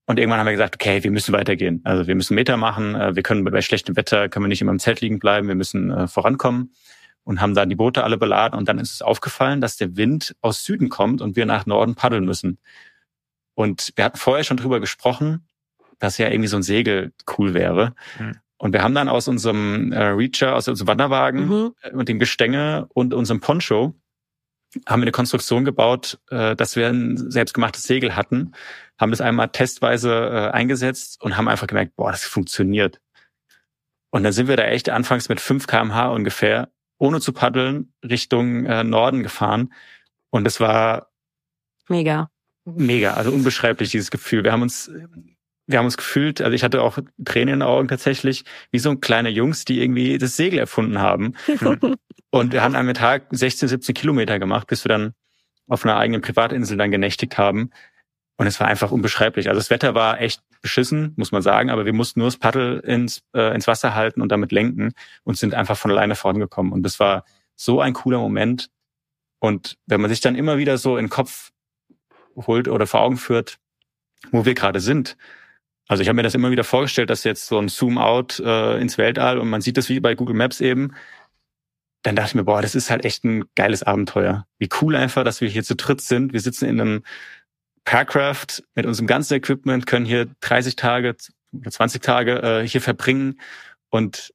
[0.05, 1.81] Und irgendwann haben wir gesagt, okay, wir müssen weitergehen.
[1.83, 4.71] Also wir müssen Meter machen, äh, wir können bei schlechtem Wetter, können wir nicht immer
[4.71, 6.71] im Zelt liegen bleiben, wir müssen äh, vorankommen
[7.23, 10.35] und haben dann die Boote alle beladen und dann ist es aufgefallen, dass der Wind
[10.41, 12.57] aus Süden kommt und wir nach Norden paddeln müssen.
[13.53, 15.47] Und wir hatten vorher schon drüber gesprochen,
[15.99, 17.93] dass ja irgendwie so ein Segel cool wäre.
[18.19, 18.37] Mhm.
[18.57, 21.73] Und wir haben dann aus unserem äh, Reacher, aus unserem Wanderwagen mhm.
[21.93, 23.95] und dem Gestänge und unserem Poncho
[24.87, 28.53] haben wir eine Konstruktion gebaut, äh, dass wir ein selbstgemachtes Segel hatten,
[28.97, 33.01] haben das einmal testweise äh, eingesetzt und haben einfach gemerkt, boah, das funktioniert.
[34.11, 36.69] Und dann sind wir da echt anfangs mit 5 kmh ungefähr
[37.01, 39.73] ohne zu paddeln Richtung äh, Norden gefahren.
[40.29, 41.11] Und es war
[41.89, 42.29] mega.
[42.63, 44.43] Mega, also unbeschreiblich dieses Gefühl.
[44.43, 44.91] Wir haben uns,
[45.65, 48.91] wir haben uns gefühlt, also ich hatte auch Tränen in den Augen tatsächlich, wie so
[48.91, 51.33] ein kleine Jungs, die irgendwie das Segel erfunden haben.
[52.29, 55.13] und wir haben einen Tag 16, 17 Kilometer gemacht, bis wir dann
[55.67, 57.71] auf einer eigenen Privatinsel dann genächtigt haben.
[58.41, 59.49] Und es war einfach unbeschreiblich.
[59.49, 62.79] Also das Wetter war echt beschissen, muss man sagen, aber wir mussten nur das Paddel
[62.79, 66.73] ins, äh, ins Wasser halten und damit lenken und sind einfach von alleine vorangekommen.
[66.73, 67.23] Und das war
[67.55, 68.71] so ein cooler Moment.
[69.37, 71.51] Und wenn man sich dann immer wieder so in den Kopf
[72.35, 73.59] holt oder vor Augen führt,
[74.31, 75.17] wo wir gerade sind.
[75.87, 78.97] Also ich habe mir das immer wieder vorgestellt, dass jetzt so ein Zoom-out äh, ins
[78.97, 80.95] Weltall und man sieht das wie bei Google Maps eben.
[82.01, 84.47] Dann dachte ich mir, boah, das ist halt echt ein geiles Abenteuer.
[84.57, 86.33] Wie cool einfach, dass wir hier zu dritt sind.
[86.33, 87.03] Wir sitzen in einem
[87.85, 91.15] Parcraft mit unserem ganzen Equipment, können hier 30 Tage
[91.53, 93.39] oder 20 Tage äh, hier verbringen
[93.89, 94.33] und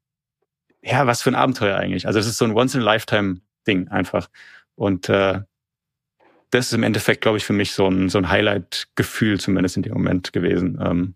[0.83, 2.07] ja, was für ein Abenteuer eigentlich.
[2.07, 4.29] Also es ist so ein Once-in-a-Lifetime-Ding einfach.
[4.77, 5.41] Und äh,
[6.51, 9.83] das ist im Endeffekt, glaube ich, für mich so ein, so ein Highlight-Gefühl zumindest in
[9.83, 10.79] dem Moment gewesen.
[10.81, 11.15] Ähm,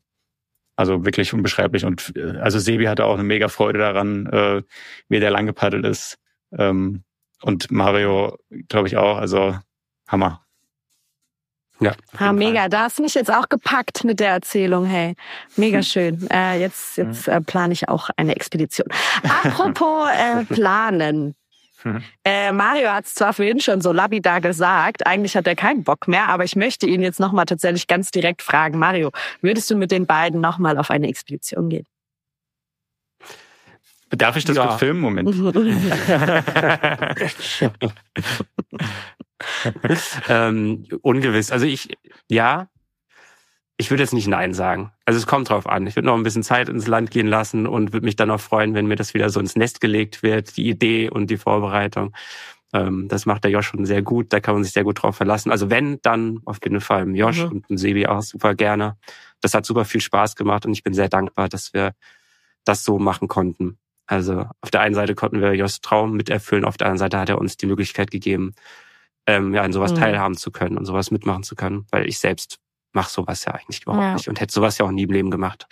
[0.76, 1.84] also wirklich unbeschreiblich.
[1.84, 4.62] Und äh, also Sebi hatte auch eine mega Freude daran, äh,
[5.08, 6.18] wie der lang gepaddelt ist.
[6.56, 7.04] Ähm,
[7.42, 9.18] und Mario, glaube ich, auch.
[9.18, 9.56] Also
[10.08, 10.44] Hammer.
[11.80, 11.94] Ja.
[12.18, 12.68] Ha, mega.
[12.68, 14.84] Da hast du mich jetzt auch gepackt mit der Erzählung.
[14.84, 15.14] Hey,
[15.56, 15.82] mega hm.
[15.82, 16.30] schön.
[16.30, 18.86] Äh, jetzt jetzt äh, plane ich auch eine Expedition.
[19.22, 21.34] Apropos äh, planen.
[21.82, 22.02] Hm.
[22.24, 26.08] Äh, Mario hat es zwar vorhin schon so labidar gesagt, eigentlich hat er keinen Bock
[26.08, 28.78] mehr, aber ich möchte ihn jetzt nochmal tatsächlich ganz direkt fragen.
[28.78, 31.86] Mario, würdest du mit den beiden nochmal auf eine Expedition gehen?
[34.10, 34.76] Darf ich das ja.
[34.76, 35.00] filmen?
[35.00, 35.30] Moment.
[40.28, 41.50] ähm, ungewiss.
[41.50, 41.96] Also ich,
[42.28, 42.68] ja,
[43.80, 44.92] ich würde jetzt nicht Nein sagen.
[45.06, 45.86] Also es kommt drauf an.
[45.86, 48.40] Ich würde noch ein bisschen Zeit ins Land gehen lassen und würde mich dann auch
[48.40, 52.14] freuen, wenn mir das wieder so ins Nest gelegt wird, die Idee und die Vorbereitung.
[52.74, 54.34] Ähm, das macht der Josh schon sehr gut.
[54.34, 55.50] Da kann man sich sehr gut drauf verlassen.
[55.50, 57.50] Also wenn, dann auf jeden Fall im Josh mhm.
[57.50, 58.98] und im Sebi auch super gerne.
[59.40, 61.92] Das hat super viel Spaß gemacht und ich bin sehr dankbar, dass wir
[62.64, 63.78] das so machen konnten.
[64.06, 67.28] Also auf der einen Seite konnten wir Josh Traum miterfüllen, auf der anderen Seite hat
[67.30, 68.52] er uns die Möglichkeit gegeben,
[69.26, 69.96] ähm, ja, an sowas mhm.
[69.96, 72.58] teilhaben zu können und sowas mitmachen zu können, weil ich selbst
[72.92, 74.14] mache sowas ja eigentlich überhaupt ja.
[74.14, 75.66] nicht und hätte sowas ja auch nie im Leben gemacht.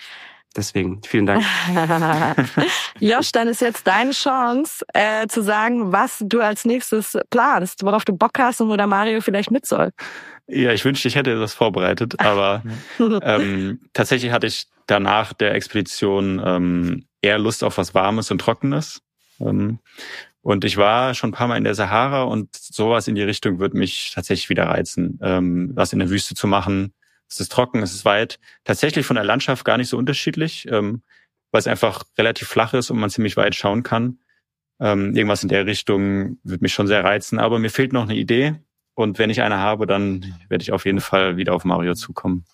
[0.57, 1.45] Deswegen vielen Dank.
[3.01, 8.05] Josh, dann ist jetzt deine Chance äh, zu sagen, was du als nächstes planst, worauf
[8.05, 9.91] du Bock hast und wo der Mario vielleicht mit soll.
[10.47, 12.63] Ja, ich wünschte, ich hätte das vorbereitet, aber
[12.99, 19.03] ähm, tatsächlich hatte ich danach der Expedition ähm, eher Lust auf was Warmes und Trockenes.
[19.41, 19.79] Ähm,
[20.49, 23.59] und ich war schon ein paar Mal in der Sahara und sowas in die Richtung
[23.59, 26.95] würde mich tatsächlich wieder reizen, ähm, was in der Wüste zu machen.
[27.29, 28.39] Es ist trocken, es ist weit.
[28.65, 31.03] Tatsächlich von der Landschaft gar nicht so unterschiedlich, ähm,
[31.53, 34.21] weil es einfach relativ flach ist und man ziemlich weit schauen kann.
[34.81, 37.39] Ähm, irgendwas in der Richtung würde mich schon sehr reizen.
[37.39, 38.55] Aber mir fehlt noch eine Idee.
[38.95, 42.47] Und wenn ich eine habe, dann werde ich auf jeden Fall wieder auf Mario zukommen.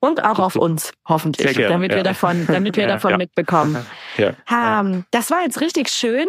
[0.00, 1.98] Und auch auf uns, hoffentlich, gerne, damit ja.
[1.98, 3.18] wir davon, damit wir ja, davon ja.
[3.18, 3.84] mitbekommen.
[4.16, 4.80] Ja.
[4.80, 6.28] Um, das war jetzt richtig schön.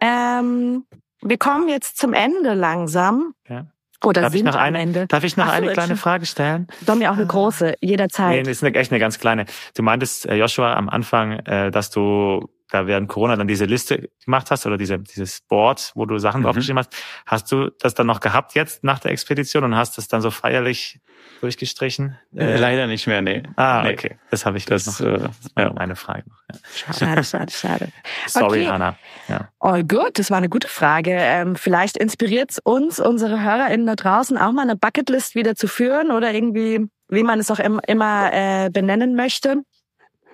[0.00, 0.84] Ähm,
[1.22, 3.34] wir kommen jetzt zum Ende langsam.
[3.48, 3.66] Ja.
[4.02, 5.06] Oder darf sind ich noch eine, Ende.
[5.06, 6.68] Darf ich noch Ach, eine kleine Frage stellen?
[6.86, 8.30] Doch mir auch eine große, jederzeit.
[8.30, 9.44] Nee, das ist eine, echt eine ganz kleine.
[9.74, 14.10] Du meintest, äh, Joshua, am Anfang, äh, dass du da während Corona dann diese Liste
[14.24, 16.44] gemacht hast oder diese, dieses Board, wo du Sachen mhm.
[16.44, 16.94] draufgeschrieben hast.
[17.26, 20.30] Hast du das dann noch gehabt jetzt nach der Expedition und hast das dann so
[20.30, 21.00] feierlich
[21.40, 22.16] durchgestrichen?
[22.34, 23.42] Äh, Leider nicht mehr, nee.
[23.56, 23.92] Ah, nee.
[23.92, 24.18] okay.
[24.30, 25.06] Das habe ich das noch.
[25.06, 25.74] Äh, ja.
[25.74, 26.38] Eine Frage noch.
[26.52, 26.94] Ja.
[26.94, 27.88] Schade, schade, schade.
[28.26, 28.68] Sorry, okay.
[28.68, 28.96] Hanna.
[29.28, 29.48] Ja.
[29.58, 31.12] Oh gut, das war eine gute Frage.
[31.12, 36.10] Ähm, vielleicht inspiriert uns, unsere HörerInnen da draußen, auch mal eine Bucketlist wieder zu führen
[36.10, 39.62] oder irgendwie, wie man es auch immer äh, benennen möchte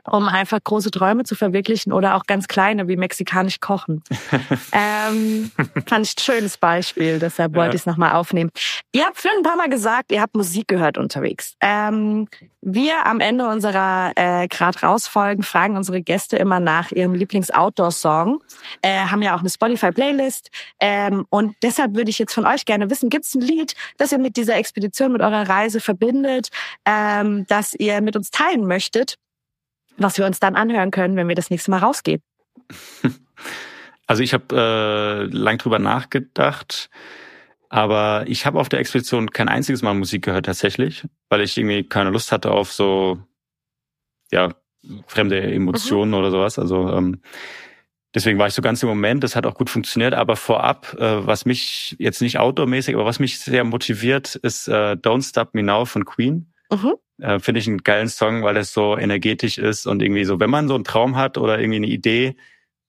[0.07, 4.03] um einfach große Träume zu verwirklichen oder auch ganz kleine wie mexikanisch kochen.
[4.73, 5.51] ähm,
[5.87, 7.75] fand ich ein schönes Beispiel, deshalb wollte ja.
[7.75, 8.51] ich es nochmal aufnehmen.
[8.93, 11.55] Ihr habt schon ein paar Mal gesagt, ihr habt Musik gehört unterwegs.
[11.61, 12.29] Ähm,
[12.69, 18.43] wir am Ende unserer äh, Grad rausfolgen fragen unsere Gäste immer nach ihrem Lieblings-Outdoor-Song.
[18.83, 20.51] Äh, haben ja auch eine Spotify-Playlist.
[20.81, 24.11] Ähm, und deshalb würde ich jetzt von euch gerne wissen, gibt es ein Lied, das
[24.11, 26.49] ihr mit dieser Expedition, mit eurer Reise verbindet,
[26.85, 29.17] ähm, das ihr mit uns teilen möchtet?
[29.97, 32.23] Was wir uns dann anhören können, wenn wir das nächste Mal rausgehen.
[34.07, 36.91] Also ich habe äh, lang drüber nachgedacht,
[37.69, 41.83] aber ich habe auf der Expedition kein einziges Mal Musik gehört tatsächlich, weil ich irgendwie
[41.83, 43.19] keine Lust hatte auf so
[44.31, 44.55] ja
[45.07, 46.19] fremde Emotionen mhm.
[46.19, 46.59] oder sowas.
[46.59, 47.21] Also ähm,
[48.15, 49.25] deswegen war ich so ganz im Moment.
[49.25, 50.15] Das hat auch gut funktioniert.
[50.15, 54.93] Aber vorab, äh, was mich jetzt nicht outdoormäßig, aber was mich sehr motiviert, ist äh,
[54.93, 56.53] Don't Stop Me Now von Queen.
[56.71, 56.95] Mhm.
[57.19, 60.51] Äh, Finde ich einen geilen Song, weil es so energetisch ist und irgendwie so, wenn
[60.51, 62.37] man so einen Traum hat oder irgendwie eine Idee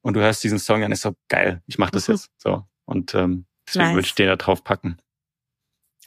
[0.02, 2.16] und du hörst diesen Song, dann ist so geil, ich mach das mhm.
[2.16, 2.32] jetzt.
[2.38, 2.64] So.
[2.86, 3.96] Und ähm, deswegen nice.
[3.96, 4.98] würde ich den da drauf packen.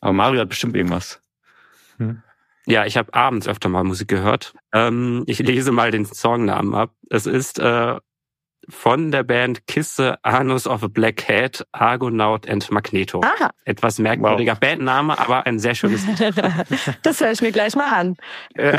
[0.00, 1.22] Aber Mario hat bestimmt irgendwas.
[1.98, 2.22] Hm.
[2.66, 4.54] Ja, ich habe abends öfter mal Musik gehört.
[4.72, 6.94] Ähm, ich lese mal den Songnamen ab.
[7.10, 7.98] Es ist äh,
[8.70, 13.20] von der Band Kisse Anus of a Black Hat, Argonaut and Magneto.
[13.22, 13.50] Aha.
[13.64, 14.60] Etwas merkwürdiger wow.
[14.60, 16.04] Bandname, aber ein sehr schönes
[17.02, 18.16] das höre ich mir gleich mal an.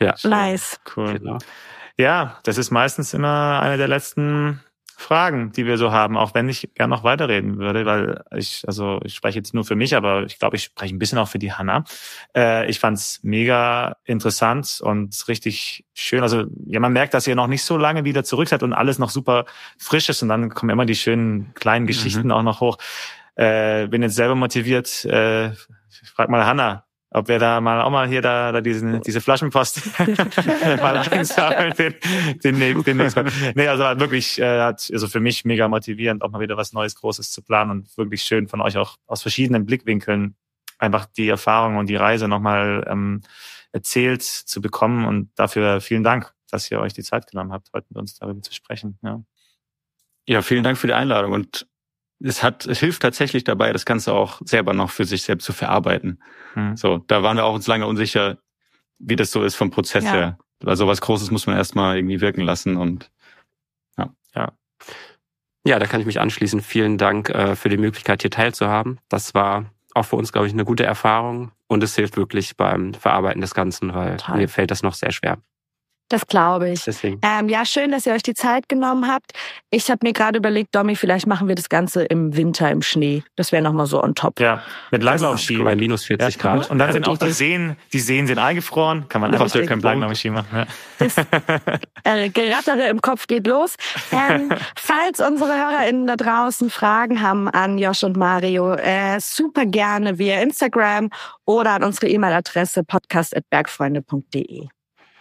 [0.00, 0.14] ja.
[0.22, 0.80] Nice.
[0.96, 1.18] Cool.
[1.18, 1.38] Genau.
[1.96, 4.60] Ja, das ist meistens immer eine der letzten
[4.96, 9.00] Fragen, die wir so haben, auch wenn ich gern noch weiterreden würde, weil ich, also
[9.04, 11.38] ich spreche jetzt nur für mich, aber ich glaube, ich spreche ein bisschen auch für
[11.38, 11.84] die Hanna.
[12.34, 16.22] Äh, ich fand's mega interessant und richtig schön.
[16.22, 18.98] Also ja, man merkt, dass ihr noch nicht so lange wieder zurück seid und alles
[18.98, 19.46] noch super
[19.78, 22.32] frisch ist und dann kommen immer die schönen kleinen Geschichten mhm.
[22.32, 22.78] auch noch hoch.
[23.34, 25.04] Äh, bin jetzt selber motiviert.
[25.04, 26.83] Äh, ich frag mal Hanna,
[27.14, 31.94] ob wir da mal auch mal hier da, da diesen, diese Flaschenpost mal einsammeln, den,
[32.58, 33.32] den, den nächsten Mal.
[33.54, 36.96] Nee, also wirklich, äh, hat, also für mich mega motivierend, auch mal wieder was Neues,
[36.96, 40.34] Großes zu planen und wirklich schön von euch auch aus verschiedenen Blickwinkeln
[40.78, 43.22] einfach die Erfahrung und die Reise nochmal ähm,
[43.70, 47.86] erzählt zu bekommen und dafür vielen Dank, dass ihr euch die Zeit genommen habt, heute
[47.90, 48.98] mit uns darüber zu sprechen.
[49.02, 49.22] Ja,
[50.26, 51.66] ja vielen Dank für die Einladung und
[52.24, 55.52] es hat, es hilft tatsächlich dabei, das Ganze auch selber noch für sich selbst zu
[55.52, 56.22] verarbeiten.
[56.54, 56.76] Hm.
[56.76, 58.38] So, da waren wir auch uns lange unsicher,
[58.98, 60.12] wie das so ist vom Prozess ja.
[60.12, 60.38] her.
[60.60, 63.10] Weil sowas Großes muss man erstmal irgendwie wirken lassen und
[63.98, 64.10] ja.
[64.34, 64.52] Ja.
[65.66, 66.60] Ja, da kann ich mich anschließen.
[66.60, 69.00] Vielen Dank äh, für die Möglichkeit, hier teilzuhaben.
[69.08, 72.94] Das war auch für uns, glaube ich, eine gute Erfahrung und es hilft wirklich beim
[72.94, 74.38] Verarbeiten des Ganzen, weil Total.
[74.38, 75.38] mir fällt das noch sehr schwer.
[76.08, 76.84] Das glaube ich.
[76.84, 77.18] Deswegen.
[77.22, 79.32] Ähm, ja, schön, dass ihr euch die Zeit genommen habt.
[79.70, 83.22] Ich habe mir gerade überlegt, Domi, vielleicht machen wir das Ganze im Winter im Schnee.
[83.36, 84.38] Das wäre nochmal so on top.
[84.38, 85.56] Ja, mit Langlaufski.
[85.62, 86.70] Bei minus 40 ja, Grad.
[86.70, 89.08] Und dann sind auch die Seen, die Seen sind eingefroren.
[89.08, 90.46] Kann man einfach so kein Langlaufski machen.
[90.52, 90.66] Ja.
[90.98, 91.16] Das
[92.04, 93.76] äh, Gerattere im Kopf geht los.
[94.12, 100.18] Ähm, falls unsere HörerInnen da draußen Fragen haben an Josh und Mario, äh, super gerne
[100.18, 101.08] via Instagram
[101.46, 104.68] oder an unsere E-Mail-Adresse podcast.bergfreunde.de.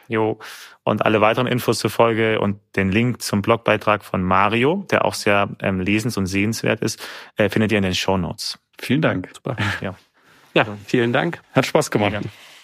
[0.08, 0.40] Jo.
[0.84, 5.14] Und alle weiteren Infos zur Folge und den Link zum Blogbeitrag von Mario, der auch
[5.14, 7.02] sehr ähm, lesens- und sehenswert ist,
[7.38, 8.60] äh, findet ihr in den Show Notes.
[8.80, 9.30] Vielen Dank.
[9.34, 9.56] Super.
[9.82, 9.96] Ja.
[10.54, 11.42] ja, vielen Dank.
[11.54, 12.14] Hat Spaß gemacht.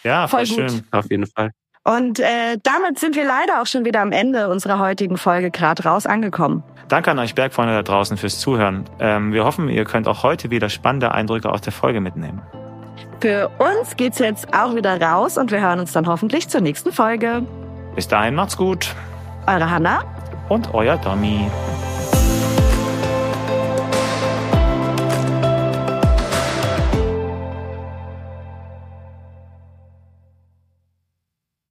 [0.04, 0.84] Ja, voll, voll schön.
[0.92, 1.52] Auf jeden Fall.
[1.84, 5.84] Und äh, damit sind wir leider auch schon wieder am Ende unserer heutigen Folge gerade
[5.84, 6.64] raus angekommen.
[6.88, 8.86] Danke an euch Bergfreunde da draußen fürs Zuhören.
[9.00, 12.42] Ähm, wir hoffen, ihr könnt auch heute wieder spannende Eindrücke aus der Folge mitnehmen.
[13.22, 16.94] Für uns geht's jetzt auch wieder raus und wir hören uns dann hoffentlich zur nächsten
[16.94, 17.44] Folge.
[17.96, 18.96] Bis dahin macht's gut.
[19.46, 20.04] Eure Hanna
[20.48, 21.50] und euer Tommy.